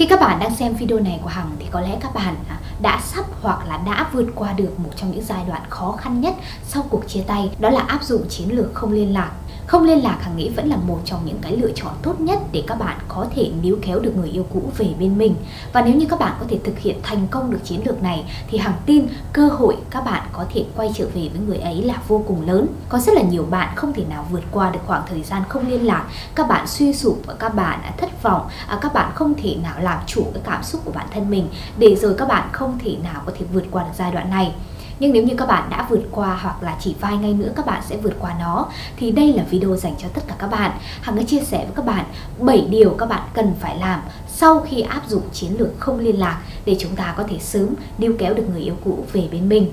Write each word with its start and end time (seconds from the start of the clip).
Khi 0.00 0.06
các 0.06 0.20
bạn 0.20 0.38
đang 0.40 0.56
xem 0.56 0.74
video 0.74 0.98
này 0.98 1.20
của 1.22 1.28
Hằng 1.28 1.50
thì 1.58 1.66
có 1.70 1.80
lẽ 1.80 1.98
các 2.00 2.14
bạn 2.14 2.36
à, 2.48 2.58
đã 2.82 3.00
sắp 3.04 3.24
hoặc 3.42 3.66
là 3.68 3.80
đã 3.86 4.10
vượt 4.12 4.26
qua 4.34 4.52
được 4.52 4.80
một 4.80 4.90
trong 4.96 5.10
những 5.10 5.24
giai 5.24 5.44
đoạn 5.48 5.62
khó 5.68 5.92
khăn 5.92 6.20
nhất 6.20 6.34
sau 6.68 6.84
cuộc 6.90 7.08
chia 7.08 7.20
tay, 7.26 7.50
đó 7.58 7.70
là 7.70 7.80
áp 7.80 8.02
dụng 8.02 8.28
chiến 8.28 8.56
lược 8.56 8.74
không 8.74 8.92
liên 8.92 9.12
lạc. 9.12 9.30
Không 9.70 9.84
liên 9.84 10.02
lạc 10.02 10.18
Hằng 10.20 10.36
nghĩ 10.36 10.48
vẫn 10.48 10.68
là 10.68 10.76
một 10.76 10.98
trong 11.04 11.20
những 11.24 11.38
cái 11.42 11.56
lựa 11.56 11.70
chọn 11.74 11.92
tốt 12.02 12.20
nhất 12.20 12.38
để 12.52 12.64
các 12.66 12.74
bạn 12.74 12.98
có 13.08 13.26
thể 13.34 13.50
níu 13.62 13.78
kéo 13.82 14.00
được 14.00 14.16
người 14.16 14.28
yêu 14.28 14.46
cũ 14.52 14.62
về 14.76 14.86
bên 14.98 15.18
mình. 15.18 15.34
Và 15.72 15.82
nếu 15.82 15.94
như 15.94 16.06
các 16.06 16.18
bạn 16.18 16.32
có 16.40 16.46
thể 16.48 16.58
thực 16.64 16.78
hiện 16.78 16.96
thành 17.02 17.26
công 17.30 17.50
được 17.50 17.58
chiến 17.64 17.80
lược 17.86 18.02
này 18.02 18.24
thì 18.48 18.58
Hằng 18.58 18.74
tin 18.86 19.06
cơ 19.32 19.48
hội 19.48 19.76
các 19.90 20.04
bạn 20.04 20.22
có 20.32 20.44
thể 20.54 20.64
quay 20.76 20.90
trở 20.94 21.04
về 21.14 21.28
với 21.28 21.40
người 21.46 21.58
ấy 21.58 21.82
là 21.82 21.94
vô 22.08 22.24
cùng 22.26 22.46
lớn. 22.46 22.66
Có 22.88 22.98
rất 22.98 23.14
là 23.14 23.22
nhiều 23.22 23.46
bạn 23.50 23.76
không 23.76 23.92
thể 23.92 24.04
nào 24.08 24.26
vượt 24.30 24.42
qua 24.50 24.70
được 24.70 24.80
khoảng 24.86 25.02
thời 25.08 25.22
gian 25.22 25.42
không 25.48 25.68
liên 25.68 25.86
lạc, 25.86 26.04
các 26.34 26.48
bạn 26.48 26.66
suy 26.66 26.92
sụp 26.92 27.18
và 27.26 27.34
các 27.34 27.54
bạn 27.54 27.80
thất 27.96 28.22
vọng, 28.22 28.48
à, 28.66 28.78
các 28.80 28.94
bạn 28.94 29.12
không 29.14 29.34
thể 29.42 29.56
nào 29.62 29.80
làm 29.80 29.98
chủ 30.06 30.26
cái 30.34 30.42
cảm 30.46 30.62
xúc 30.62 30.80
của 30.84 30.92
bản 30.92 31.06
thân 31.10 31.30
mình 31.30 31.48
để 31.78 31.96
rồi 31.96 32.14
các 32.18 32.28
bạn 32.28 32.48
không 32.52 32.78
thể 32.84 32.96
nào 33.04 33.22
có 33.26 33.32
thể 33.38 33.46
vượt 33.52 33.64
qua 33.70 33.82
được 33.82 33.90
giai 33.98 34.12
đoạn 34.12 34.30
này 34.30 34.54
nhưng 35.00 35.12
nếu 35.12 35.22
như 35.22 35.34
các 35.38 35.48
bạn 35.48 35.70
đã 35.70 35.86
vượt 35.90 36.02
qua 36.10 36.38
hoặc 36.42 36.62
là 36.62 36.76
chỉ 36.80 36.96
vài 37.00 37.16
ngày 37.16 37.34
nữa 37.34 37.52
các 37.56 37.66
bạn 37.66 37.82
sẽ 37.88 37.96
vượt 37.96 38.14
qua 38.18 38.34
nó. 38.40 38.66
Thì 38.96 39.10
đây 39.10 39.32
là 39.32 39.42
video 39.50 39.76
dành 39.76 39.94
cho 39.98 40.08
tất 40.14 40.22
cả 40.28 40.34
các 40.38 40.46
bạn. 40.46 40.70
Hằng 41.00 41.16
đã 41.16 41.22
chia 41.22 41.40
sẻ 41.40 41.58
với 41.58 41.74
các 41.76 41.84
bạn 41.84 42.04
7 42.38 42.66
điều 42.70 42.90
các 42.98 43.06
bạn 43.08 43.22
cần 43.34 43.54
phải 43.60 43.78
làm 43.78 44.00
sau 44.28 44.60
khi 44.60 44.80
áp 44.80 45.02
dụng 45.08 45.22
chiến 45.32 45.50
lược 45.58 45.80
không 45.80 45.98
liên 45.98 46.18
lạc 46.18 46.40
để 46.64 46.76
chúng 46.80 46.96
ta 46.96 47.14
có 47.16 47.24
thể 47.28 47.38
sớm 47.38 47.68
níu 47.98 48.12
kéo 48.18 48.34
được 48.34 48.44
người 48.52 48.60
yêu 48.60 48.74
cũ 48.84 49.04
về 49.12 49.28
bên 49.32 49.48
mình. 49.48 49.72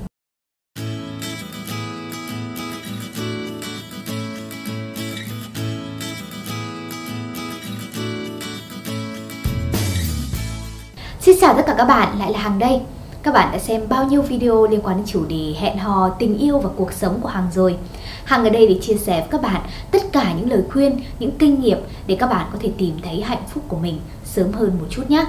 Xin 11.21 11.38
chào 11.41 11.54
tất 11.54 11.63
cả 11.68 11.76
các 11.77 11.85
bạn, 11.85 12.20
lại 12.20 12.32
là 12.32 12.40
Hằng 12.40 12.59
đây 12.59 12.82
các 13.27 13.34
bạn 13.34 13.52
đã 13.52 13.59
xem 13.59 13.81
bao 13.90 14.05
nhiêu 14.05 14.21
video 14.21 14.68
liên 14.68 14.82
quan 14.82 14.98
đến 14.98 15.05
chủ 15.05 15.26
đề 15.26 15.54
hẹn 15.60 15.77
hò, 15.77 16.10
tình 16.10 16.38
yêu 16.38 16.60
và 16.60 16.70
cuộc 16.76 16.93
sống 16.93 17.20
của 17.21 17.29
Hằng 17.29 17.48
rồi. 17.54 17.77
Hằng 18.24 18.43
ở 18.43 18.49
đây 18.49 18.68
để 18.68 18.79
chia 18.82 18.96
sẻ 18.96 19.20
với 19.20 19.29
các 19.32 19.41
bạn 19.41 19.62
tất 19.91 20.12
cả 20.12 20.34
những 20.38 20.49
lời 20.49 20.62
khuyên, 20.71 20.99
những 21.20 21.32
kinh 21.40 21.62
nghiệm 21.62 21.77
để 22.07 22.16
các 22.20 22.27
bạn 22.27 22.48
có 22.51 22.57
thể 22.62 22.71
tìm 22.77 22.96
thấy 23.04 23.21
hạnh 23.21 23.43
phúc 23.49 23.63
của 23.68 23.77
mình 23.77 23.99
sớm 24.26 24.51
hơn 24.51 24.71
một 24.79 24.85
chút 24.90 25.04
nhé. 25.10 25.26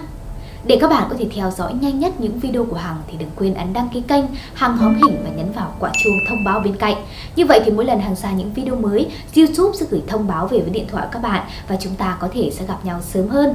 Để 0.64 0.78
các 0.81 0.91
bạn 0.91 1.06
có 1.11 1.17
thể 1.19 1.27
theo 1.34 1.50
dõi 1.50 1.75
nhanh 1.75 1.98
nhất 1.98 2.20
những 2.20 2.39
video 2.39 2.64
của 2.64 2.77
Hằng 2.77 3.03
thì 3.11 3.17
đừng 3.19 3.31
quên 3.37 3.55
ấn 3.55 3.72
đăng 3.72 3.89
ký 3.89 4.00
kênh 4.00 4.25
Hằng 4.55 4.77
hóm 4.77 4.94
hình 4.94 5.17
và 5.25 5.31
nhấn 5.37 5.53
vào 5.53 5.75
quả 5.78 5.91
chuông 6.05 6.19
thông 6.28 6.44
báo 6.44 6.61
bên 6.61 6.77
cạnh. 6.77 6.97
Như 7.37 7.47
vậy 7.47 7.61
thì 7.65 7.70
mỗi 7.70 7.84
lần 7.84 8.00
Hằng 8.00 8.17
ra 8.17 8.33
những 8.33 8.53
video 8.53 8.77
mới, 8.77 9.06
YouTube 9.37 9.77
sẽ 9.81 9.87
gửi 9.91 10.03
thông 10.06 10.27
báo 10.27 10.47
về 10.47 10.61
với 10.61 10.70
điện 10.70 10.87
thoại 10.91 11.06
của 11.06 11.12
các 11.12 11.22
bạn 11.22 11.47
và 11.69 11.77
chúng 11.81 11.94
ta 11.94 12.17
có 12.20 12.28
thể 12.33 12.50
sẽ 12.53 12.65
gặp 12.67 12.84
nhau 12.84 13.00
sớm 13.03 13.28
hơn. 13.28 13.55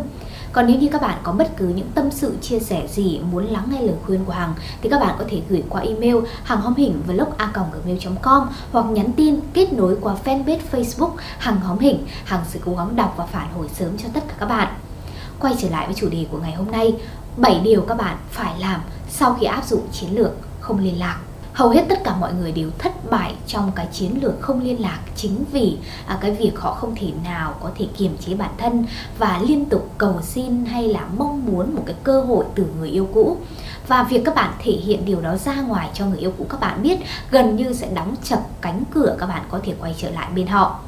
Còn 0.54 0.68
nếu 0.68 0.78
như 0.78 0.88
các 0.92 1.02
bạn 1.02 1.18
có 1.24 1.32
bất 1.32 1.58
cứ 1.58 1.68
những 1.68 1.92
tâm 1.96 2.12
sự 2.12 2.38
chia 2.42 2.60
sẻ 2.60 2.88
gì 2.88 3.20
muốn 3.32 3.46
lắng 3.46 3.68
nghe 3.72 3.82
lời 3.82 3.96
khuyên 4.06 4.26
của 4.26 4.32
Hằng 4.32 4.54
thì 4.82 4.90
các 4.90 5.00
bạn 5.00 5.16
có 5.20 5.26
thể 5.30 5.42
gửi 5.50 5.64
qua 5.70 5.82
email 5.82 6.16
hằng 6.44 6.62
hóm 6.62 6.76
hình 6.76 7.02
vlog 7.08 7.30
a.gmail.com 7.38 8.48
hoặc 8.72 8.86
nhắn 8.86 9.12
tin 9.14 9.40
kết 9.54 9.74
nối 9.74 9.98
qua 10.02 10.16
fanpage 10.26 10.60
Facebook 10.72 11.12
Hằng 11.38 11.60
hóm 11.60 11.80
hình. 11.80 12.06
Hằng 12.26 12.42
sẽ 12.48 12.60
cố 12.66 12.76
gắng 12.76 12.96
đọc 12.96 13.14
và 13.18 13.26
phản 13.26 13.54
hồi 13.54 13.68
sớm 13.74 13.98
cho 13.98 14.10
tất 14.14 14.24
cả 14.28 14.34
các 14.40 14.46
bạn. 14.46 14.74
Quay 15.40 15.56
trở 15.62 15.70
lại 15.70 15.86
với 15.86 15.96
chủ 15.96 16.10
đề 16.10 16.26
của 16.32 16.38
ngày 16.38 16.54
hôm 16.54 16.72
nay, 16.72 16.96
7 17.38 17.60
điều 17.64 17.82
các 17.82 17.98
bạn 17.98 18.18
phải 18.32 18.60
làm 18.60 18.82
sau 19.10 19.38
khi 19.40 19.46
áp 19.46 19.66
dụng 19.66 19.82
chiến 19.92 20.16
lược 20.16 20.32
không 20.60 20.80
liên 20.80 21.00
lạc 21.00 21.20
hầu 21.54 21.70
hết 21.70 21.86
tất 21.90 22.04
cả 22.04 22.16
mọi 22.16 22.34
người 22.34 22.52
đều 22.52 22.70
thất 22.78 23.10
bại 23.10 23.36
trong 23.48 23.72
cái 23.76 23.88
chiến 23.92 24.20
lược 24.22 24.42
không 24.42 24.62
liên 24.62 24.82
lạc 24.82 25.00
chính 25.16 25.44
vì 25.52 25.78
à, 26.06 26.18
cái 26.22 26.32
việc 26.32 26.60
họ 26.60 26.74
không 26.74 26.96
thể 26.96 27.12
nào 27.24 27.56
có 27.62 27.72
thể 27.78 27.88
kiềm 27.98 28.18
chế 28.18 28.34
bản 28.34 28.52
thân 28.58 28.86
và 29.18 29.42
liên 29.48 29.66
tục 29.66 29.90
cầu 29.98 30.20
xin 30.22 30.66
hay 30.66 30.88
là 30.88 31.08
mong 31.18 31.46
muốn 31.46 31.76
một 31.76 31.84
cái 31.86 31.96
cơ 32.04 32.22
hội 32.22 32.46
từ 32.56 32.66
người 32.80 32.90
yêu 32.90 33.08
cũ. 33.14 33.38
Và 33.88 34.04
việc 34.04 34.22
các 34.26 34.36
bạn 34.36 34.54
thể 34.60 34.72
hiện 34.72 35.06
điều 35.06 35.22
đó 35.22 35.38
ra 35.38 35.62
ngoài 35.62 35.90
cho 35.94 36.06
người 36.06 36.20
yêu 36.20 36.34
cũ 36.38 36.46
các 36.50 36.60
bạn 36.60 36.84
biết 36.84 37.00
gần 37.32 37.56
như 37.56 37.74
sẽ 37.74 37.88
đóng 37.94 38.16
chặt 38.24 38.40
cánh 38.62 38.84
cửa 38.94 39.16
các 39.20 39.26
bạn 39.26 39.42
có 39.50 39.60
thể 39.64 39.74
quay 39.80 39.96
trở 39.98 40.10
lại 40.10 40.30
bên 40.36 40.48
họ. 40.48 40.80